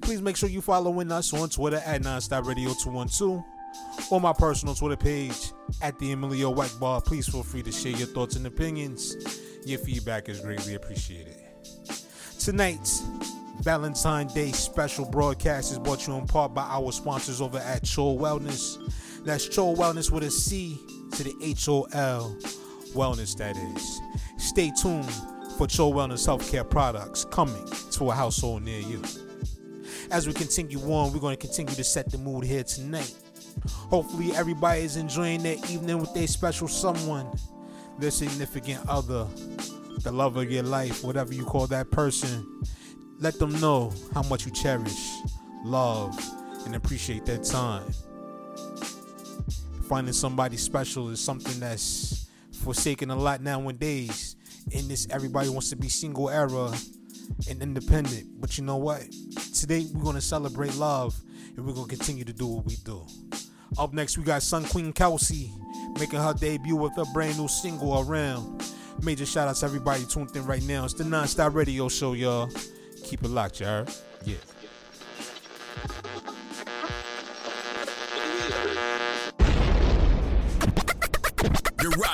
Please 0.00 0.20
make 0.20 0.36
sure 0.36 0.48
you 0.48 0.60
following 0.60 1.10
us 1.12 1.32
on 1.32 1.48
Twitter 1.48 1.80
at 1.84 2.02
Nonstop 2.02 2.44
Radio 2.44 2.74
212 2.74 3.42
or 4.10 4.20
my 4.20 4.32
personal 4.32 4.74
Twitter 4.74 4.96
page 4.96 5.52
at 5.80 5.98
the 5.98 6.12
Emilio 6.12 6.50
White 6.50 6.74
Bar. 6.80 7.00
Please 7.00 7.28
feel 7.28 7.42
free 7.42 7.62
to 7.62 7.72
share 7.72 7.92
your 7.92 8.08
thoughts 8.08 8.36
and 8.36 8.46
opinions. 8.46 9.16
Your 9.64 9.78
feedback 9.78 10.28
is 10.28 10.40
greatly 10.40 10.74
appreciated. 10.74 11.36
Tonight's 12.38 13.02
Valentine's 13.60 14.34
Day 14.34 14.52
special 14.52 15.06
broadcast 15.06 15.72
is 15.72 15.78
brought 15.78 16.00
to 16.00 16.12
you 16.12 16.18
in 16.18 16.26
part 16.26 16.52
by 16.52 16.64
our 16.64 16.92
sponsors 16.92 17.40
over 17.40 17.58
at 17.58 17.82
Chol 17.84 18.18
Wellness. 18.18 18.78
That's 19.24 19.48
Chol 19.48 19.74
Wellness 19.74 20.10
with 20.10 20.22
a 20.22 20.30
C 20.30 20.78
to 21.12 21.24
the 21.24 21.34
H 21.40 21.66
O 21.68 21.86
L 21.92 22.36
Wellness, 22.92 23.34
that 23.38 23.56
is. 23.56 24.00
Stay 24.36 24.70
tuned 24.70 25.10
for 25.56 25.66
Chol 25.66 25.94
Wellness 25.94 26.26
healthcare 26.26 26.68
products 26.68 27.24
coming 27.24 27.66
to 27.92 28.10
a 28.10 28.14
household 28.14 28.62
near 28.64 28.80
you. 28.80 29.02
As 30.10 30.26
we 30.26 30.34
continue 30.34 30.78
on, 30.92 31.12
we're 31.12 31.20
going 31.20 31.36
to 31.36 31.40
continue 31.40 31.74
to 31.74 31.84
set 31.84 32.10
the 32.10 32.18
mood 32.18 32.44
here 32.44 32.64
tonight. 32.64 33.14
Hopefully, 33.66 34.36
everybody 34.36 34.82
is 34.82 34.96
enjoying 34.96 35.42
their 35.42 35.56
evening 35.70 35.98
with 36.00 36.12
their 36.12 36.26
special 36.26 36.68
someone, 36.68 37.26
their 37.98 38.10
significant 38.10 38.86
other, 38.86 39.26
the 40.02 40.12
love 40.12 40.36
of 40.36 40.50
your 40.50 40.64
life, 40.64 41.02
whatever 41.02 41.32
you 41.32 41.46
call 41.46 41.66
that 41.68 41.90
person. 41.90 42.46
Let 43.20 43.38
them 43.38 43.58
know 43.58 43.90
how 44.12 44.22
much 44.24 44.44
you 44.44 44.52
cherish, 44.52 45.12
love, 45.64 46.14
and 46.66 46.74
appreciate 46.74 47.24
their 47.24 47.38
time. 47.38 47.90
Finding 49.88 50.14
somebody 50.14 50.56
special 50.56 51.10
is 51.10 51.20
something 51.20 51.60
that's 51.60 52.30
forsaken 52.62 53.10
a 53.10 53.16
lot 53.16 53.42
nowadays. 53.42 54.36
In 54.70 54.88
this, 54.88 55.06
everybody 55.10 55.50
wants 55.50 55.68
to 55.70 55.76
be 55.76 55.88
single 55.88 56.30
era 56.30 56.72
and 57.50 57.62
independent. 57.62 58.40
But 58.40 58.56
you 58.56 58.64
know 58.64 58.76
what? 58.76 59.02
Today, 59.54 59.86
we're 59.92 60.12
to 60.14 60.20
celebrate 60.22 60.74
love 60.76 61.14
and 61.56 61.66
we're 61.66 61.74
to 61.74 61.84
continue 61.86 62.24
to 62.24 62.32
do 62.32 62.46
what 62.46 62.64
we 62.64 62.76
do. 62.76 63.04
Up 63.78 63.92
next, 63.92 64.16
we 64.16 64.24
got 64.24 64.42
Sun 64.42 64.64
Queen 64.66 64.92
Kelsey 64.92 65.52
making 65.98 66.18
her 66.18 66.32
debut 66.32 66.76
with 66.76 66.96
a 66.96 67.04
brand 67.12 67.36
new 67.38 67.48
single 67.48 68.00
around. 68.00 68.64
Major 69.02 69.26
shout 69.26 69.48
out 69.48 69.56
to 69.56 69.66
everybody 69.66 70.04
tuned 70.06 70.34
in 70.34 70.46
right 70.46 70.62
now. 70.62 70.84
It's 70.84 70.94
the 70.94 71.04
Non-Stop 71.04 71.54
Radio 71.54 71.88
Show, 71.88 72.14
y'all. 72.14 72.48
Keep 73.04 73.24
it 73.24 73.28
locked, 73.28 73.60
y'all. 73.60 73.86
Yeah. 74.24 74.36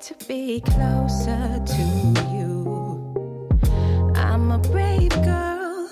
To 0.00 0.14
be 0.28 0.60
closer 0.60 1.62
to 1.64 1.82
you. 2.32 3.14
I'm 4.14 4.50
a 4.50 4.58
brave 4.58 5.10
girl, 5.22 5.90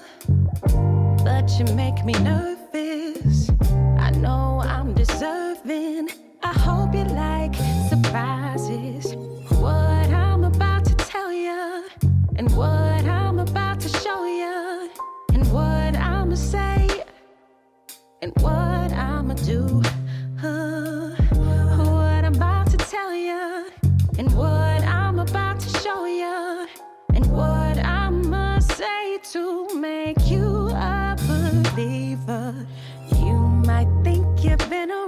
but 1.25 1.51
you 1.59 1.65
make 1.75 2.05
me 2.05 2.13
nervous. 2.13 3.51
I 3.99 4.11
know 4.11 4.61
I'm 4.63 4.93
deserving. 4.93 6.11
I 6.43 6.53
hope 6.53 6.95
you 6.95 7.05
like 7.05 7.55
surprises. 7.89 9.15
What 9.61 10.11
I'm 10.11 10.45
about 10.45 10.85
to 10.85 10.95
tell 10.97 11.33
you, 11.33 11.89
and 12.37 12.55
what 12.57 13.05
I'm 13.07 13.39
about 13.39 13.81
to 13.81 13.89
show 13.89 14.27
you, 14.27 14.91
and 15.33 15.51
what 15.51 15.97
I'ma 15.97 16.35
say, 16.35 17.05
and 18.21 18.33
what 18.41 18.93
I'ma 18.93 19.35
do. 19.35 19.83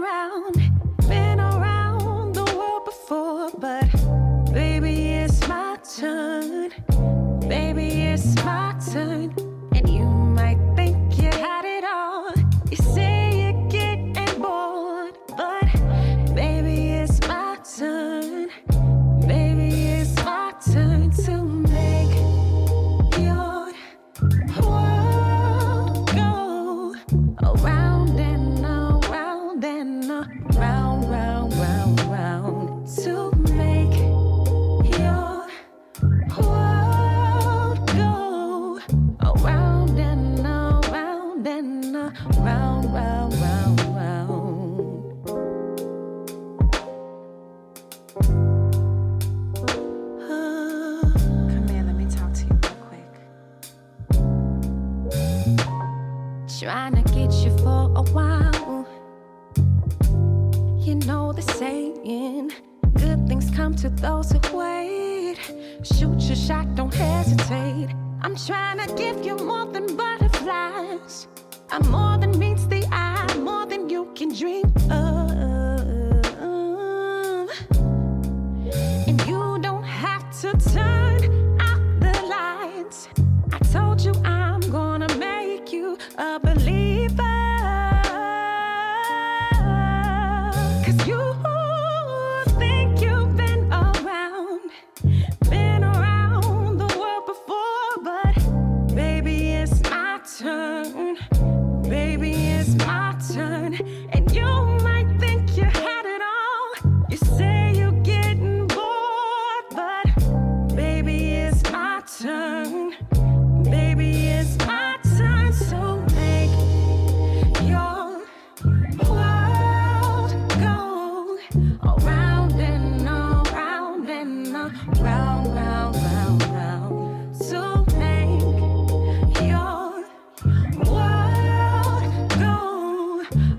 Around, 0.06 0.54
been 1.08 1.40
around 1.40 2.34
the 2.34 2.44
world 2.56 2.84
before, 2.84 3.50
but 3.58 4.52
baby, 4.52 5.10
it's 5.10 5.46
my 5.48 5.76
turn. 5.96 6.65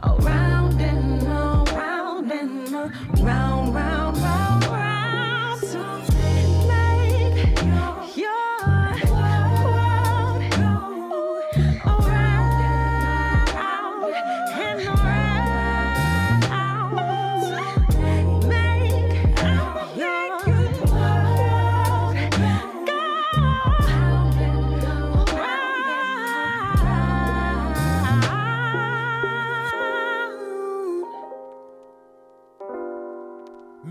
All 0.02 0.18
right. 0.20 0.37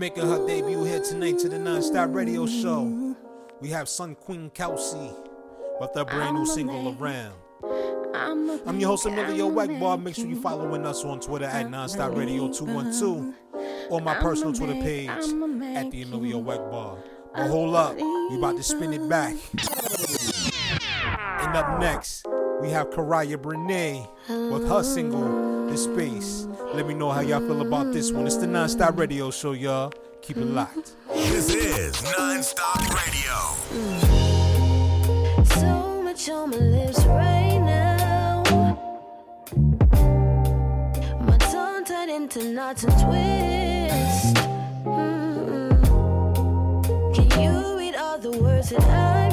making 0.07 0.25
her 0.25 0.47
debut 0.47 0.85
here 0.85 1.01
tonight 1.01 1.37
to 1.37 1.49
the 1.49 1.57
Nonstop 1.57 2.15
Radio 2.15 2.45
Show. 2.45 3.13
We 3.59 3.67
have 3.71 3.89
Sun 3.89 4.15
Queen 4.15 4.49
Kelsey 4.51 5.11
with 5.81 5.89
her 5.95 6.05
brand 6.05 6.37
new 6.37 6.45
single 6.45 6.95
Around. 6.97 7.33
I'm, 8.15 8.49
I'm 8.65 8.79
your 8.79 8.91
host 8.91 9.05
Emilio 9.05 9.51
Wagbar. 9.51 10.01
Make 10.01 10.15
sure 10.15 10.25
you're 10.25 10.39
following 10.41 10.85
us 10.85 11.03
on 11.03 11.19
Twitter 11.19 11.43
at 11.43 11.67
Nonstop 11.67 12.15
Radio 12.15 12.49
212 12.49 13.35
or 13.89 13.99
my 13.99 14.15
personal 14.15 14.53
Twitter 14.53 14.75
page 14.75 15.09
at 15.09 15.91
the 15.91 16.03
Emilio 16.03 16.41
Wagbar. 16.41 17.03
But 17.35 17.49
hold 17.49 17.75
up, 17.75 17.97
we 17.97 18.37
about 18.37 18.55
to 18.55 18.63
spin 18.63 18.93
it 18.93 19.09
back. 19.09 19.35
And 21.41 21.53
up 21.53 21.81
next, 21.81 22.25
we 22.61 22.69
have 22.69 22.91
Karaya 22.91 23.35
Brene 23.35 24.07
with 24.53 24.69
her 24.69 24.83
single 24.83 25.56
this 25.67 25.83
space. 25.83 26.47
Let 26.73 26.87
me 26.87 26.93
know 26.93 27.11
how 27.11 27.21
y'all 27.21 27.39
feel 27.39 27.61
about 27.61 27.93
this 27.93 28.11
one. 28.11 28.25
It's 28.25 28.37
the 28.37 28.47
Nonstop 28.47 28.97
Radio 28.97 29.31
Show, 29.31 29.53
y'all. 29.53 29.91
Keep 30.21 30.37
it 30.37 30.45
locked. 30.45 30.93
This 31.13 31.49
is 31.53 31.95
Nonstop 31.95 32.89
Radio. 32.89 33.55
So 35.45 36.01
much 36.03 36.29
on 36.29 36.49
my 36.51 36.57
lips 36.57 37.05
right 37.05 37.59
now. 37.59 38.43
My 41.21 41.37
tongue 41.37 41.85
turned 41.85 42.11
into 42.11 42.51
knots 42.51 42.83
and 42.83 42.93
twists. 42.93 44.33
Mm-hmm. 44.83 45.77
Can 47.13 47.41
you 47.41 47.77
read 47.77 47.95
all 47.95 48.17
the 48.17 48.31
words 48.37 48.69
that 48.69 48.81
I? 48.81 49.26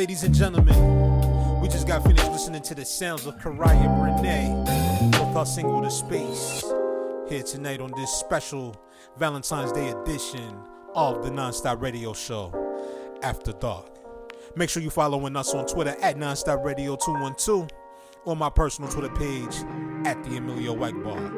Ladies 0.00 0.22
and 0.22 0.34
gentlemen, 0.34 1.60
we 1.60 1.68
just 1.68 1.86
got 1.86 2.02
finished 2.02 2.30
listening 2.30 2.62
to 2.62 2.74
the 2.74 2.86
sounds 2.86 3.26
of 3.26 3.36
Karaya 3.36 3.86
Brene 3.98 5.10
with 5.10 5.36
our 5.36 5.44
single 5.44 5.82
The 5.82 5.90
Space. 5.90 6.64
Here 7.28 7.42
tonight 7.42 7.82
on 7.82 7.92
this 7.94 8.10
special 8.10 8.82
Valentine's 9.18 9.72
Day 9.72 9.90
edition 9.90 10.58
of 10.94 11.22
the 11.22 11.28
Nonstop 11.28 11.82
Radio 11.82 12.14
Show, 12.14 12.50
After 13.22 13.52
Dark. 13.52 13.98
Make 14.56 14.70
sure 14.70 14.82
you 14.82 14.88
following 14.88 15.36
us 15.36 15.52
on 15.52 15.66
Twitter 15.66 15.94
at 16.00 16.16
Nonstop 16.16 16.64
Radio 16.64 16.96
212 16.96 17.68
or 18.24 18.34
my 18.34 18.48
personal 18.48 18.90
Twitter 18.90 19.14
page 19.14 19.54
at 20.06 20.24
the 20.24 20.38
Emilio 20.38 20.72
White 20.72 20.98
Bar. 21.04 21.30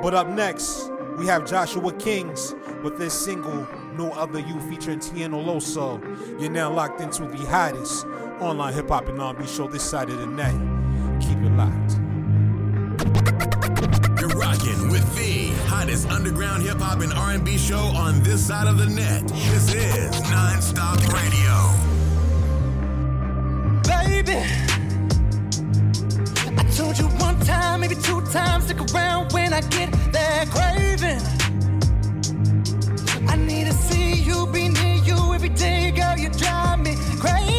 But 0.00 0.14
up 0.14 0.28
next, 0.28 0.88
we 1.16 1.26
have 1.26 1.48
Joshua 1.48 1.92
Kings 1.94 2.54
with 2.82 2.98
this 2.98 3.14
single 3.14 3.66
No 3.96 4.10
Other 4.12 4.38
You 4.38 4.60
featuring 4.68 4.98
Tiano 4.98 5.42
Loso. 5.44 6.00
You're 6.40 6.50
now 6.50 6.72
locked 6.72 7.00
into 7.00 7.26
the 7.26 7.38
hottest 7.46 8.06
online 8.40 8.74
hip 8.74 8.88
hop 8.88 9.08
and 9.08 9.20
R&B 9.20 9.46
show 9.46 9.66
this 9.66 9.82
side 9.82 10.10
of 10.10 10.18
the 10.18 10.26
net. 10.26 10.54
Keep 11.20 11.38
it 11.38 11.56
locked. 11.56 11.96
You're 14.20 14.28
rocking 14.38 14.90
with 14.90 15.16
the 15.16 15.48
hottest 15.66 16.08
underground 16.08 16.62
hip 16.62 16.78
hop 16.78 17.00
and 17.00 17.12
R&B 17.12 17.56
show 17.56 17.78
on 17.78 18.22
this 18.22 18.46
side 18.46 18.66
of 18.66 18.78
the 18.78 18.86
net. 18.86 19.26
This 19.28 19.74
is 19.74 20.14
Nonstop 20.22 21.12
Radio. 21.12 21.95
Told 26.76 26.98
you 26.98 27.06
one 27.24 27.40
time, 27.40 27.80
maybe 27.80 27.94
two 27.94 28.20
times, 28.26 28.64
stick 28.64 28.78
around 28.92 29.32
when 29.32 29.54
I 29.54 29.62
get 29.62 29.90
that 30.12 30.46
craving. 30.50 31.22
I 33.26 33.36
need 33.36 33.66
to 33.66 33.72
see 33.72 34.12
you, 34.16 34.46
be 34.48 34.68
near 34.68 34.96
you 34.96 35.16
every 35.32 35.48
day, 35.48 35.90
girl. 35.92 36.18
You 36.18 36.28
drive 36.28 36.80
me 36.80 36.94
crazy. 37.18 37.55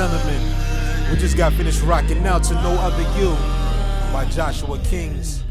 Gentlemen, 0.00 1.10
we 1.10 1.16
just 1.18 1.36
got 1.36 1.52
finished 1.52 1.82
rocking 1.82 2.26
out 2.26 2.42
to 2.42 2.54
No 2.54 2.70
Other 2.80 3.02
You 3.20 3.34
by 4.14 4.26
Joshua 4.30 4.78
Kings 4.78 5.44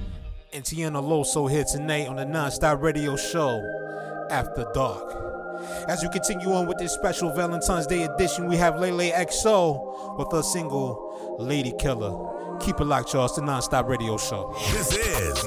and 0.54 0.64
Tiana 0.64 1.04
Loso 1.04 1.47
here 1.47 1.64
tonight 1.64 2.08
on 2.08 2.16
the 2.16 2.26
Nonstop 2.26 2.82
Radio 2.82 3.16
Show 3.16 3.62
After 4.32 4.66
Dark. 4.74 5.60
As 5.88 6.02
we 6.02 6.10
continue 6.10 6.52
on 6.52 6.66
with 6.66 6.80
this 6.80 6.93
special 6.93 7.32
Valentine's 7.32 7.86
Day 7.86 8.02
edition, 8.02 8.47
we 8.47 8.58
have 8.58 8.80
Lele 8.80 9.12
XO 9.12 10.18
with 10.18 10.32
her 10.32 10.41
single 10.41 11.38
Lady 11.38 11.74
Killer. 11.78 12.58
Keep 12.60 12.82
it 12.82 12.86
locked, 12.86 13.14
y'all. 13.14 13.26
It's 13.26 13.36
the 13.36 13.41
Nonstop 13.41 13.88
Radio 13.88 14.18
Show. 14.18 14.52
This 14.72 14.95
is 14.95 15.43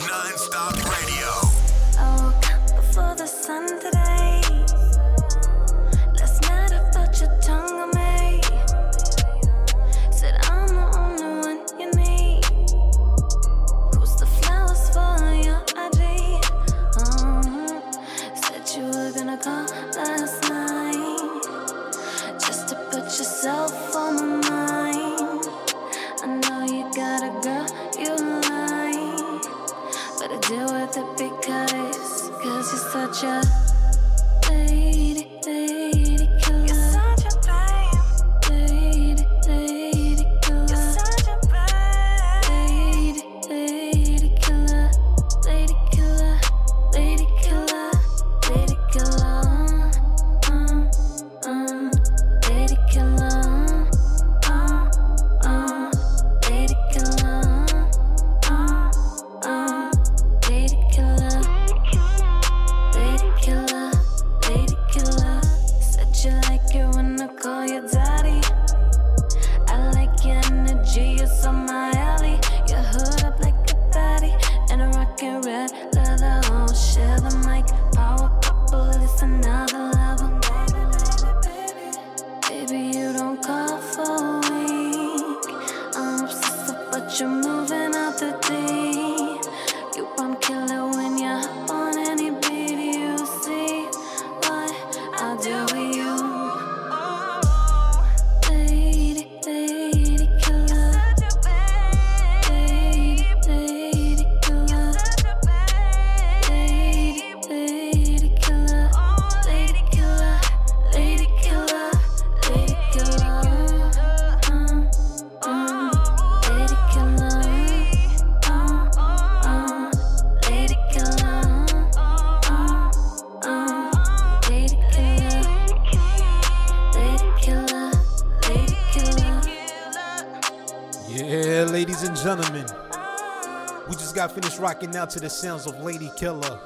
rocking 134.63 134.95
out 134.95 135.11
to 135.11 135.19
the 135.19 135.29
sounds 135.29 135.67
of 135.67 135.83
Lady 135.83 136.09
Killer 136.17 136.61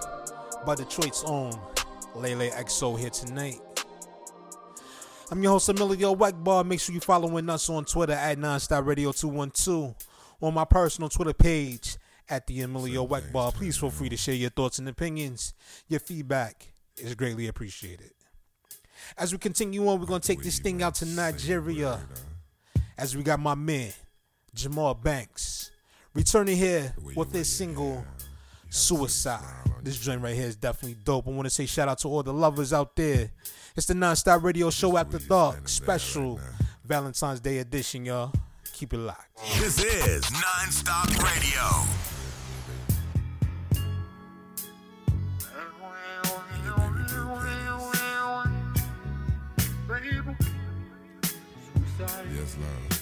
by 0.66 0.74
Detroit's 0.74 1.24
own 1.24 1.59
Lele 2.14 2.51
XO 2.51 2.99
here 2.99 3.09
tonight. 3.09 3.59
I'm 5.30 5.42
your 5.42 5.53
host, 5.53 5.70
Emilio 5.70 6.14
Wackbar. 6.14 6.66
Make 6.66 6.78
sure 6.78 6.92
you're 6.92 7.01
following 7.01 7.49
us 7.49 7.70
on 7.70 7.86
Twitter 7.86 8.12
at 8.12 8.36
Nonstop 8.36 8.84
Radio 8.84 9.12
212, 9.12 9.94
on 10.42 10.53
my 10.53 10.66
personal 10.66 11.09
Twitter 11.09 11.32
page 11.32 11.97
at 12.28 12.47
the 12.47 12.61
Emilio 12.61 13.07
Wackbar. 13.07 13.55
Please 13.55 13.78
feel 13.78 13.88
free 13.88 14.11
to 14.11 14.16
share 14.18 14.34
your 14.34 14.51
thoughts 14.51 14.78
and 14.78 14.90
opinions. 14.90 15.55
Your 15.88 16.01
feedback 16.01 16.74
is 16.99 17.14
greatly 17.14 17.47
appreciated. 17.47 18.11
As 19.16 19.32
we 19.32 19.38
continue 19.38 19.88
on, 19.88 20.01
we're 20.01 20.07
going 20.07 20.20
to 20.20 20.26
take 20.26 20.42
this 20.42 20.59
thing 20.59 20.82
out 20.82 20.97
to 20.97 21.07
Nigeria. 21.07 22.01
As 22.99 23.16
we 23.16 23.22
got 23.22 23.40
my 23.40 23.55
man, 23.55 23.92
Jamal 24.55 24.92
Banks, 24.92 25.56
returning 26.17 26.57
here 26.57 26.95
with 27.14 27.31
his 27.33 27.49
single, 27.49 28.05
Suicide. 28.71 29.45
This 29.83 29.99
joint 29.99 30.23
right 30.23 30.35
here 30.35 30.47
is 30.47 30.57
definitely 30.57 30.97
dope. 31.05 31.29
I 31.29 31.31
want 31.31 31.47
to 31.47 31.51
say 31.51 31.67
shout 31.67 31.89
out 31.89 31.99
to 31.99 32.09
all 32.09 32.23
the 32.23 32.33
lovers 32.33 32.73
out 32.73 32.97
there. 32.97 33.31
It's 33.77 33.87
the 33.87 33.95
Nonstop 33.95 34.43
Radio 34.43 34.71
Show 34.71 34.97
After 34.97 35.19
Dark 35.19 35.69
special 35.69 36.41
Valentine's 36.85 37.41
Day 37.41 37.59
edition, 37.59 38.07
y'all. 38.07 38.33
Keep 38.73 38.95
it 38.95 38.99
locked. 38.99 39.37
This 39.59 39.79
is 39.83 40.25
Nonstop 40.25 41.23
Radio. 41.23 41.87
Yes, 52.35 52.57
love. 52.59 52.97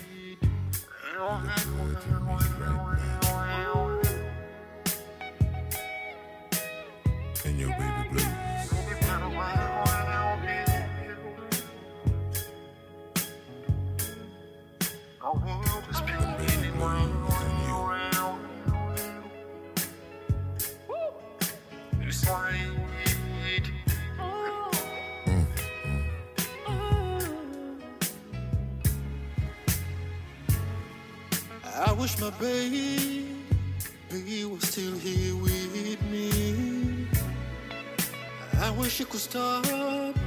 Wish 32.05 32.21
my 32.21 32.29
baby 32.39 33.25
was 34.45 34.69
still 34.69 34.93
here 34.99 35.35
with 35.37 36.03
me. 36.13 37.09
I 38.61 38.71
wish 38.73 38.97
she 38.97 39.07
could 39.07 39.21
stop 39.21 39.65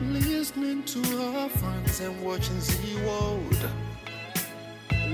listening 0.01 0.81
to 0.85 1.03
her 1.03 1.49
friends 1.49 1.99
and 1.99 2.19
watching 2.25 2.59
Z 2.59 2.73
World. 3.05 3.69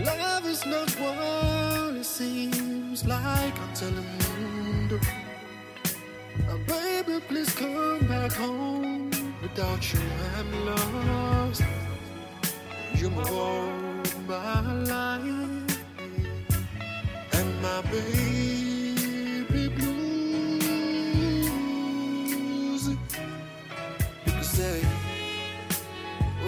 Love 0.06 0.46
is 0.46 0.66
not 0.66 0.90
what 1.02 1.98
it 1.98 2.06
seems 2.06 3.06
like 3.06 3.56
on 3.64 3.70
Telemundo. 3.80 5.06
Uh, 6.48 6.58
baby, 6.66 7.20
please 7.28 7.54
come 7.54 8.08
back 8.08 8.32
home. 8.32 9.12
Without 9.42 9.82
you, 9.92 10.00
I'm 10.38 10.66
lost. 10.66 11.62
You're 12.96 13.10
more 13.10 13.84
my 14.28 14.74
life 14.84 15.13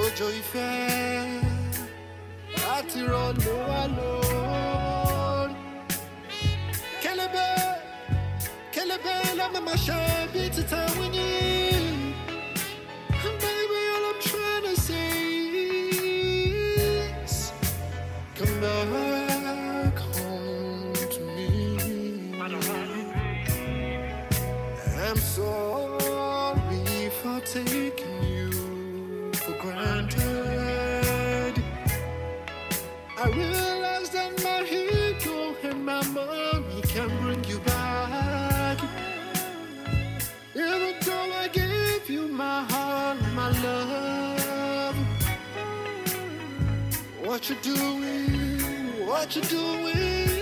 Ojo 0.03 0.27
ìfẹ́ 0.39 0.71
láti 2.61 2.99
rọlò 3.11 3.53
wá 3.67 3.81
lórí. 3.95 4.14
What 47.35 47.49
you 47.49 47.55
doing? 47.57 49.05
What 49.05 49.35
you 49.35 49.41
doing? 49.41 50.34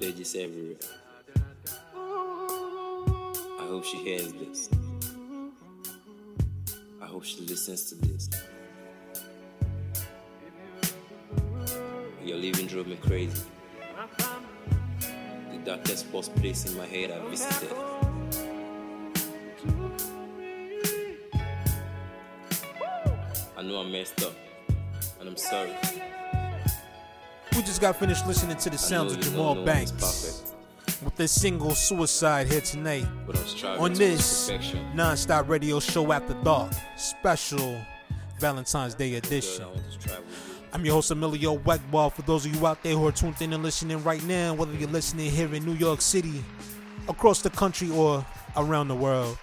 Everywhere. 0.00 0.76
I 1.94 3.66
hope 3.66 3.84
she 3.84 3.96
hears 3.96 4.32
this. 4.32 4.68
I 7.02 7.06
hope 7.06 7.24
she 7.24 7.40
listens 7.40 7.90
to 7.90 7.94
this. 8.06 8.30
Your 12.24 12.36
leaving 12.36 12.66
drove 12.66 12.86
me 12.86 12.96
crazy. 12.96 13.42
The 15.50 15.58
darkest 15.64 16.10
post 16.12 16.34
place 16.36 16.70
in 16.70 16.76
my 16.76 16.86
head 16.86 17.10
I 17.10 17.28
visited. 17.28 17.72
I 23.56 23.62
know 23.62 23.80
I 23.80 23.90
messed 23.90 24.22
up, 24.22 24.34
and 25.18 25.28
I'm 25.28 25.36
sorry. 25.36 25.72
We 27.58 27.64
just 27.64 27.80
got 27.80 27.96
finished 27.96 28.24
listening 28.24 28.56
to 28.58 28.70
the 28.70 28.78
sounds 28.78 29.14
of 29.14 29.18
Jamal 29.18 29.64
Banks 29.64 30.54
with 31.02 31.16
this 31.16 31.32
single 31.32 31.74
Suicide 31.74 32.46
here 32.46 32.60
tonight 32.60 33.04
on 33.80 33.94
this 33.94 34.48
non-stop 34.94 35.48
radio 35.48 35.80
show 35.80 36.12
after 36.12 36.34
dark 36.44 36.70
special 36.96 37.80
Valentine's 38.38 38.94
Day 38.94 39.16
edition. 39.16 39.66
I'm 40.72 40.84
your 40.84 40.94
host 40.94 41.10
Emilio 41.10 41.58
Wegball. 41.58 42.12
For 42.12 42.22
those 42.22 42.46
of 42.46 42.54
you 42.54 42.64
out 42.64 42.80
there 42.84 42.92
who 42.92 43.04
are 43.08 43.10
tuned 43.10 43.42
in 43.42 43.52
and 43.52 43.64
listening 43.64 44.04
right 44.04 44.22
now, 44.22 44.54
whether 44.54 44.72
you're 44.74 44.88
listening 44.88 45.28
here 45.28 45.52
in 45.52 45.64
New 45.64 45.74
York 45.74 46.00
City, 46.00 46.44
across 47.08 47.42
the 47.42 47.50
country, 47.50 47.90
or 47.90 48.24
around 48.56 48.86
the 48.86 48.94
world, 48.94 49.36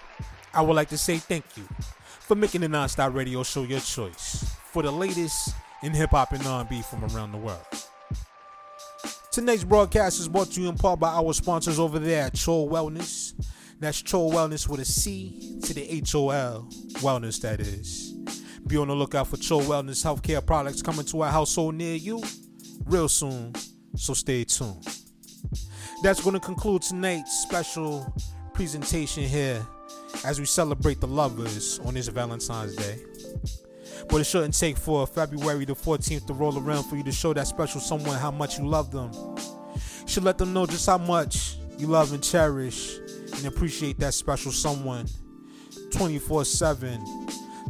I 0.54 0.62
would 0.62 0.74
like 0.74 0.88
to 0.88 0.96
say 0.96 1.18
thank 1.18 1.44
you 1.54 1.64
for 2.00 2.34
making 2.34 2.62
the 2.62 2.68
non-stop 2.68 3.12
radio 3.12 3.42
show 3.42 3.64
your 3.64 3.80
choice 3.80 4.56
for 4.72 4.82
the 4.82 4.90
latest 4.90 5.54
in 5.82 5.92
hip 5.92 6.12
hop 6.12 6.32
and 6.32 6.46
R&B 6.46 6.80
from 6.80 7.04
around 7.14 7.32
the 7.32 7.38
world. 7.38 7.85
Tonight's 9.36 9.64
broadcast 9.64 10.18
is 10.18 10.28
brought 10.28 10.50
to 10.52 10.62
you 10.62 10.70
in 10.70 10.78
part 10.78 10.98
by 10.98 11.10
our 11.10 11.34
sponsors 11.34 11.78
over 11.78 11.98
there 11.98 12.24
at 12.24 12.32
Wellness. 12.32 13.34
That's 13.78 14.02
Chol 14.02 14.32
Wellness 14.32 14.66
with 14.66 14.80
a 14.80 14.84
C 14.86 15.58
to 15.62 15.74
the 15.74 15.86
H 15.92 16.14
O 16.14 16.30
L 16.30 16.66
Wellness, 17.00 17.42
that 17.42 17.60
is. 17.60 18.12
Be 18.66 18.78
on 18.78 18.88
the 18.88 18.94
lookout 18.94 19.26
for 19.26 19.36
Chol 19.36 19.60
Wellness 19.64 20.02
healthcare 20.02 20.44
products 20.44 20.80
coming 20.80 21.04
to 21.04 21.22
a 21.22 21.28
household 21.28 21.74
near 21.74 21.96
you 21.96 22.22
real 22.86 23.10
soon, 23.10 23.52
so 23.94 24.14
stay 24.14 24.44
tuned. 24.44 24.82
That's 26.02 26.22
going 26.22 26.32
to 26.32 26.40
conclude 26.40 26.80
tonight's 26.80 27.42
special 27.42 28.10
presentation 28.54 29.24
here 29.24 29.66
as 30.24 30.40
we 30.40 30.46
celebrate 30.46 31.02
the 31.02 31.08
lovers 31.08 31.78
on 31.80 31.92
this 31.92 32.08
Valentine's 32.08 32.74
Day. 32.74 33.00
But 34.08 34.20
it 34.20 34.24
shouldn't 34.24 34.58
take 34.58 34.76
for 34.76 35.06
February 35.06 35.64
the 35.64 35.74
14th 35.74 36.26
to 36.26 36.32
roll 36.32 36.58
around 36.58 36.84
for 36.84 36.96
you 36.96 37.02
to 37.04 37.12
show 37.12 37.32
that 37.34 37.46
special 37.46 37.80
someone 37.80 38.18
how 38.18 38.30
much 38.30 38.58
you 38.58 38.66
love 38.66 38.90
them. 38.90 39.10
You 39.74 40.08
should 40.08 40.24
let 40.24 40.38
them 40.38 40.52
know 40.52 40.66
just 40.66 40.86
how 40.86 40.98
much 40.98 41.56
you 41.78 41.86
love 41.86 42.12
and 42.12 42.22
cherish 42.22 42.96
and 43.36 43.46
appreciate 43.46 43.98
that 43.98 44.14
special 44.14 44.52
someone 44.52 45.06
24 45.90 46.44
7, 46.44 47.04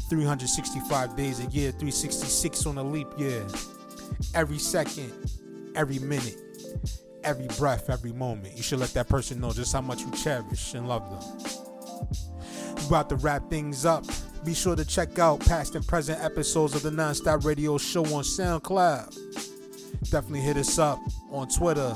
365 0.08 1.16
days 1.16 1.40
a 1.40 1.46
year, 1.46 1.70
366 1.72 2.66
on 2.66 2.78
a 2.78 2.82
leap 2.82 3.08
year. 3.18 3.46
Every 4.34 4.58
second, 4.58 5.12
every 5.74 5.98
minute, 5.98 6.36
every 7.24 7.46
breath, 7.58 7.90
every 7.90 8.12
moment. 8.12 8.56
You 8.56 8.62
should 8.62 8.78
let 8.78 8.94
that 8.94 9.08
person 9.08 9.40
know 9.40 9.52
just 9.52 9.72
how 9.72 9.80
much 9.80 10.00
you 10.00 10.10
cherish 10.12 10.74
and 10.74 10.88
love 10.88 11.10
them. 11.10 12.86
About 12.86 13.08
to 13.10 13.16
wrap 13.16 13.50
things 13.50 13.84
up. 13.84 14.04
Be 14.46 14.54
sure 14.54 14.76
to 14.76 14.84
check 14.84 15.18
out 15.18 15.40
past 15.40 15.74
and 15.74 15.84
present 15.84 16.22
episodes 16.22 16.76
of 16.76 16.82
the 16.82 16.90
Nonstop 16.90 17.44
Radio 17.44 17.78
Show 17.78 18.04
on 18.04 18.22
SoundCloud. 18.22 20.08
Definitely 20.08 20.42
hit 20.42 20.56
us 20.56 20.78
up 20.78 21.00
on 21.32 21.48
Twitter 21.48 21.92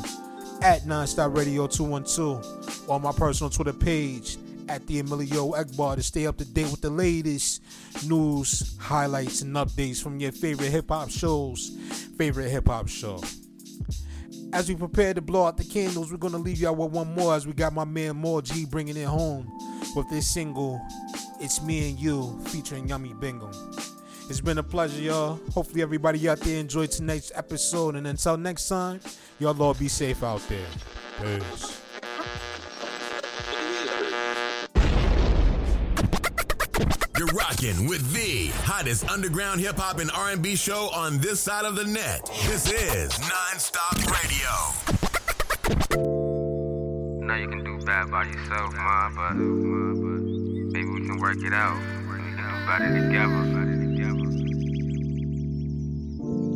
at 0.60 0.80
Nonstop 0.82 1.36
Radio 1.36 1.68
212 1.68 2.88
or 2.88 2.96
on 2.96 3.02
my 3.02 3.12
personal 3.12 3.50
Twitter 3.50 3.72
page 3.72 4.36
at 4.68 4.84
the 4.88 4.98
Emilio 4.98 5.52
Egbar 5.52 5.94
to 5.94 6.02
stay 6.02 6.26
up 6.26 6.38
to 6.38 6.44
date 6.44 6.68
with 6.72 6.80
the 6.80 6.90
latest 6.90 7.62
news, 8.04 8.76
highlights, 8.80 9.42
and 9.42 9.54
updates 9.54 10.02
from 10.02 10.18
your 10.18 10.32
favorite 10.32 10.70
hip 10.70 10.88
hop 10.88 11.08
shows, 11.08 11.78
favorite 12.18 12.50
hip 12.50 12.66
hop 12.66 12.88
show. 12.88 13.22
As 14.52 14.68
we 14.68 14.74
prepare 14.74 15.14
to 15.14 15.20
blow 15.20 15.46
out 15.46 15.56
the 15.56 15.62
candles, 15.62 16.10
we're 16.10 16.18
gonna 16.18 16.36
leave 16.36 16.58
y'all 16.58 16.74
with 16.74 16.90
one 16.90 17.14
more 17.14 17.32
as 17.32 17.46
we 17.46 17.52
got 17.52 17.72
my 17.72 17.84
man 17.84 18.16
More 18.16 18.42
G 18.42 18.66
bringing 18.66 18.96
it 18.96 19.06
home 19.06 19.48
with 19.94 20.10
this 20.10 20.26
single 20.26 20.80
it's 21.40 21.62
Me 21.62 21.90
and 21.90 21.98
You 21.98 22.38
featuring 22.46 22.86
Yummy 22.88 23.14
Bingo. 23.14 23.50
It's 24.28 24.40
been 24.40 24.58
a 24.58 24.62
pleasure, 24.62 25.00
y'all. 25.00 25.40
Hopefully, 25.52 25.82
everybody 25.82 26.28
out 26.28 26.38
there 26.40 26.60
enjoyed 26.60 26.90
tonight's 26.92 27.32
episode. 27.34 27.96
And 27.96 28.06
until 28.06 28.36
next 28.36 28.68
time, 28.68 29.00
y'all 29.40 29.60
all 29.60 29.74
be 29.74 29.88
safe 29.88 30.22
out 30.22 30.40
there. 30.48 30.66
Peace. 31.20 31.80
You're 37.18 37.26
rocking 37.28 37.88
with 37.88 38.12
the 38.12 38.46
hottest 38.62 39.10
underground 39.10 39.60
hip 39.60 39.76
hop 39.76 39.98
and 39.98 40.10
R&B 40.12 40.56
show 40.56 40.88
on 40.94 41.18
this 41.18 41.40
side 41.40 41.64
of 41.64 41.74
the 41.74 41.84
net. 41.84 42.24
This 42.46 42.70
is 42.70 43.12
Nonstop 43.12 44.06
Radio. 44.06 44.48
Now 47.26 47.34
you 47.36 47.48
can 47.48 47.64
do 47.64 47.78
bad 47.84 48.10
by 48.10 48.24
yourself, 48.24 48.74
ma, 48.74 49.10
but 51.20 51.36
maybe 51.36 51.44
we 51.44 51.44
can 51.44 51.44
work 51.44 51.44
it 51.44 51.52
out. 51.52 51.78
We 52.08 52.16
can 52.18 52.36
do 52.36 52.66
better 52.66 52.90
together. 52.96 54.30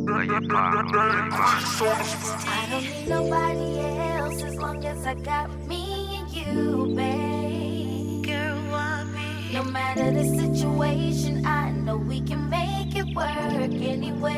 Lay 0.07 0.25
your 0.25 0.41
part, 0.49 0.85
lay 0.91 1.01
I 1.01 2.67
don't 2.69 2.83
need 2.83 3.07
nobody 3.07 3.79
else 3.79 4.43
as 4.43 4.55
long 4.55 4.85
as 4.85 5.05
I 5.05 5.15
got 5.15 5.49
me 5.67 6.17
and 6.19 6.31
you, 6.31 6.93
babe. 6.95 8.23
Girl, 8.25 8.57
why 8.71 9.03
me? 9.03 9.53
No 9.53 9.63
matter 9.63 10.11
the 10.11 10.23
situation, 10.23 11.45
I 11.45 11.71
know 11.71 11.97
we 11.97 12.21
can 12.21 12.49
make 12.49 12.95
it 12.95 13.15
work 13.15 13.27
anyway. 13.27 14.31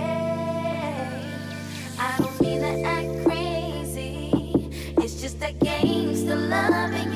I 1.99 2.15
don't 2.17 2.41
mean 2.41 2.61
to 2.61 2.81
act 2.83 3.25
crazy. 3.25 4.31
It's 4.97 5.21
just 5.21 5.39
that 5.39 5.59
gangsta 5.59 6.49
loving 6.49 7.06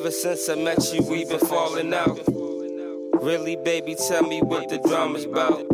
ever 0.00 0.10
since 0.10 0.48
I 0.48 0.54
met 0.54 0.94
you, 0.94 1.02
we've 1.02 1.28
been 1.28 1.40
falling 1.40 1.92
out. 1.92 2.18
Really, 3.22 3.56
baby, 3.56 3.94
tell 3.94 4.22
me 4.22 4.40
what 4.40 4.70
the 4.70 4.78
drama's 4.78 5.26
about. 5.26 5.66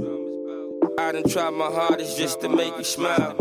I 0.99 1.13
done 1.13 1.29
tried 1.29 1.51
my 1.51 1.67
hardest 1.67 2.19
just 2.19 2.41
to 2.41 2.49
make 2.49 2.77
you 2.77 2.83
smile. 2.83 3.37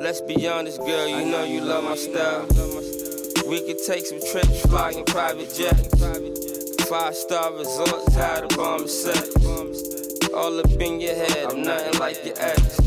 Let's 0.00 0.20
be 0.22 0.48
honest, 0.48 0.78
girl, 0.78 1.06
you 1.06 1.24
know 1.26 1.44
you 1.44 1.60
love 1.60 1.84
my 1.84 1.94
style. 1.94 2.44
We 3.46 3.60
could 3.64 3.78
take 3.86 4.04
some 4.04 4.18
trips, 4.32 4.62
fly 4.62 4.90
in 4.90 5.04
private 5.04 5.54
jets. 5.54 5.86
Five 6.88 7.14
star 7.14 7.52
resorts, 7.56 8.14
had 8.16 8.52
a 8.52 8.56
bomb 8.56 8.88
set. 8.88 9.28
All 10.34 10.58
up 10.58 10.72
in 10.72 11.00
your 11.00 11.14
head, 11.14 11.52
I'm 11.52 11.62
nothing 11.62 12.00
like 12.00 12.24
your 12.24 12.34
ex. 12.38 12.80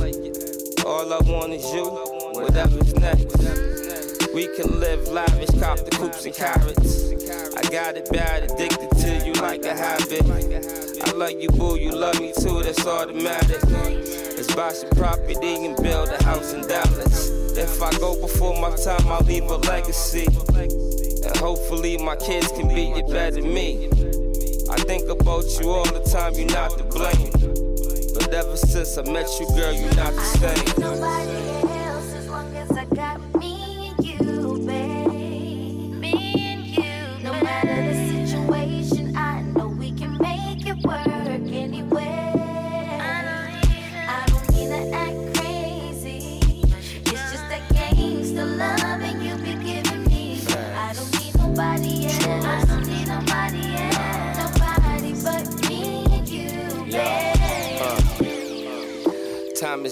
All 0.84 1.14
I 1.14 1.20
want 1.20 1.54
is 1.54 1.64
you, 1.74 1.86
whatever's 2.34 2.94
next. 2.96 3.77
We 4.38 4.46
can 4.56 4.80
live 4.80 5.08
lavish, 5.08 5.50
cop 5.60 5.80
the 5.80 5.90
coops 5.98 6.24
and 6.24 6.36
carats. 6.36 7.10
I 7.58 7.64
got 7.72 7.98
it 7.98 8.08
bad, 8.12 8.44
addicted 8.44 8.92
to 9.02 9.26
you 9.26 9.34
like 9.42 9.66
a 9.66 9.76
habit. 9.76 10.30
I 10.30 11.12
love 11.14 11.32
you, 11.32 11.50
boo, 11.50 11.76
you 11.76 11.92
love 11.92 12.20
me 12.20 12.34
too, 12.38 12.62
that's 12.62 12.86
matters. 12.86 13.64
Let's 14.38 14.54
buy 14.54 14.74
some 14.74 14.92
property 14.92 15.66
and 15.66 15.76
build 15.78 16.10
a 16.10 16.24
house 16.24 16.54
in 16.54 16.68
Dallas. 16.68 17.32
If 17.58 17.82
I 17.82 17.90
go 17.98 18.14
before 18.22 18.54
my 18.62 18.76
time, 18.76 19.08
I'll 19.08 19.26
leave 19.26 19.46
a 19.46 19.58
legacy. 19.58 20.28
And 20.28 21.38
hopefully 21.38 21.98
my 21.98 22.16
kids 22.18 22.52
can 22.52 22.68
be 22.68 22.92
it 22.92 23.10
better 23.10 23.42
than 23.42 23.52
me. 23.52 23.88
I 24.70 24.78
think 24.86 25.10
about 25.10 25.46
you 25.60 25.72
all 25.72 25.86
the 25.86 26.08
time, 26.12 26.36
you're 26.36 26.46
not 26.46 26.78
to 26.78 26.84
blame. 26.84 27.32
But 28.14 28.32
ever 28.32 28.56
since 28.56 29.00
I 29.00 29.02
met 29.12 29.28
you, 29.40 29.48
girl, 29.56 29.74
you're 29.74 29.96
not 29.96 30.14
the 30.14 30.26
same. 30.38 31.67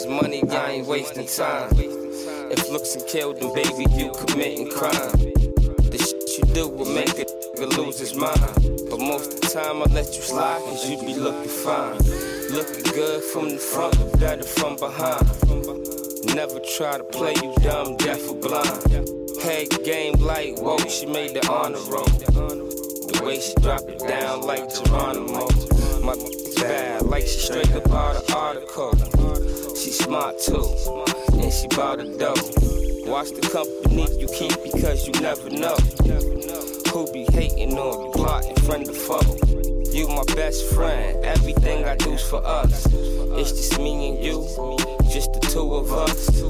money, 0.08 0.44
I 0.50 0.72
ain't 0.72 0.88
wasting 0.88 1.26
time. 1.26 1.70
If 1.78 2.70
looks 2.70 2.96
and 2.96 3.06
kill, 3.08 3.34
then 3.34 3.54
baby, 3.54 3.86
you 3.92 4.12
committing 4.28 4.70
crime. 4.70 5.12
The 5.90 5.98
shit 5.98 6.38
you 6.38 6.54
do 6.54 6.68
will 6.68 6.86
make 6.94 7.18
a 7.20 7.26
nigga 7.26 7.78
lose 7.78 8.00
his 8.00 8.16
mind. 8.16 8.40
But 8.90 9.00
most 9.00 9.34
of 9.34 9.42
the 9.42 9.48
time, 9.48 9.82
I 9.82 9.86
let 9.94 10.16
you 10.16 10.22
slide, 10.22 10.62
cause 10.62 10.90
you 10.90 11.00
be 11.00 11.16
looking 11.16 11.50
fine. 11.50 11.98
Looking 12.52 12.84
good 12.94 13.24
from 13.24 13.50
the 13.50 13.58
front, 13.58 14.20
better 14.20 14.44
from 14.44 14.76
behind. 14.78 15.26
Never 16.36 16.60
try 16.78 16.98
to 16.98 17.04
play 17.04 17.34
you 17.42 17.54
dumb, 17.62 17.98
deaf, 17.98 18.30
or 18.30 18.36
blind. 18.36 19.10
Hey, 19.42 19.68
game 19.84 20.16
like 20.20 20.62
woke, 20.62 20.90
she 20.90 21.06
made 21.06 21.34
the 21.36 21.48
honor 21.50 21.80
roll. 21.90 22.06
The 22.06 23.22
way 23.24 23.40
she 23.40 23.54
dropped 23.62 23.90
it 23.90 24.00
down 24.00 24.42
like 24.42 24.74
Geronimo. 24.74 25.48
My 26.02 26.16
bad, 26.56 27.04
like 27.04 27.24
she 27.24 27.40
straight 27.40 27.72
up 27.74 27.90
out 27.92 28.16
an 28.16 28.36
article. 28.36 28.94
She 29.76 29.92
smart 29.92 30.40
too, 30.40 30.66
and 31.34 31.52
she 31.52 31.68
bought 31.70 32.00
a 32.00 32.18
dough. 32.18 32.36
Watch 33.06 33.30
the 33.32 33.48
company 33.52 34.08
you 34.20 34.28
keep 34.28 34.52
because 34.64 35.08
you 35.08 35.14
never 35.22 35.50
know 35.50 35.76
who 36.92 37.12
be 37.12 37.26
hating 37.32 37.78
on 37.78 38.12
plotting 38.14 38.56
friend 38.64 38.88
or 38.90 38.94
foe. 38.94 39.38
You 39.92 40.08
my 40.10 40.24
best 40.36 40.74
friend, 40.74 41.24
everything 41.24 41.86
I 41.86 41.96
do's 41.96 42.28
for 42.28 42.46
us. 42.46 42.88
It's 42.92 43.52
just 43.52 43.80
me 43.80 44.10
and 44.10 44.24
you, 44.24 44.46
just 45.12 45.34
the 45.34 45.40
two 45.52 45.74
of 45.76 45.92
us. 45.92 46.42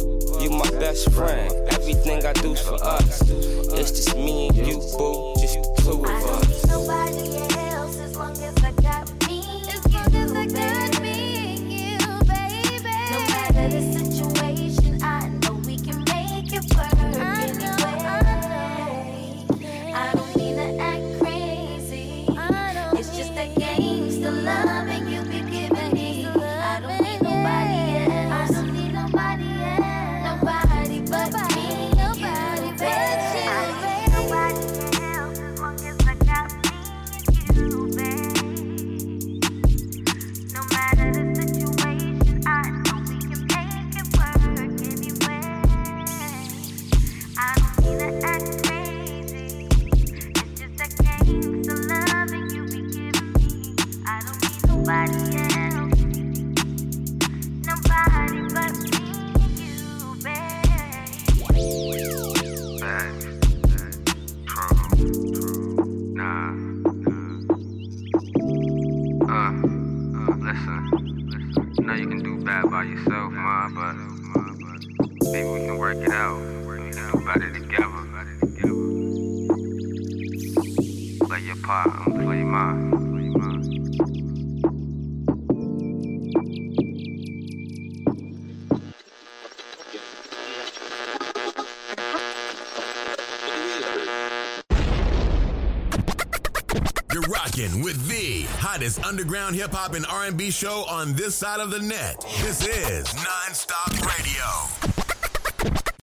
You 0.41 0.49
my 0.49 0.69
best 0.79 1.11
friend, 1.11 1.53
everything 1.69 2.25
I 2.25 2.33
do's 2.33 2.61
for 2.61 2.81
us. 2.83 3.21
It's 3.29 3.91
just 3.91 4.15
me 4.15 4.47
and 4.47 4.57
you, 4.57 4.77
boo, 4.97 5.35
just 5.39 5.61
the 5.61 5.81
two 5.83 6.05
of 6.05 6.09
us. 6.09 7.54
underground 99.15 99.55
hip 99.55 99.71
hop 99.71 99.93
and 99.93 100.05
R&B 100.07 100.51
show 100.51 100.83
on 100.89 101.13
this 101.13 101.35
side 101.35 101.61
of 101.61 101.71
the 101.71 101.79
net. 101.79 102.19
This 102.41 102.67
is 102.67 103.07
Nonstop 103.13 103.93
Radio. 104.05 104.64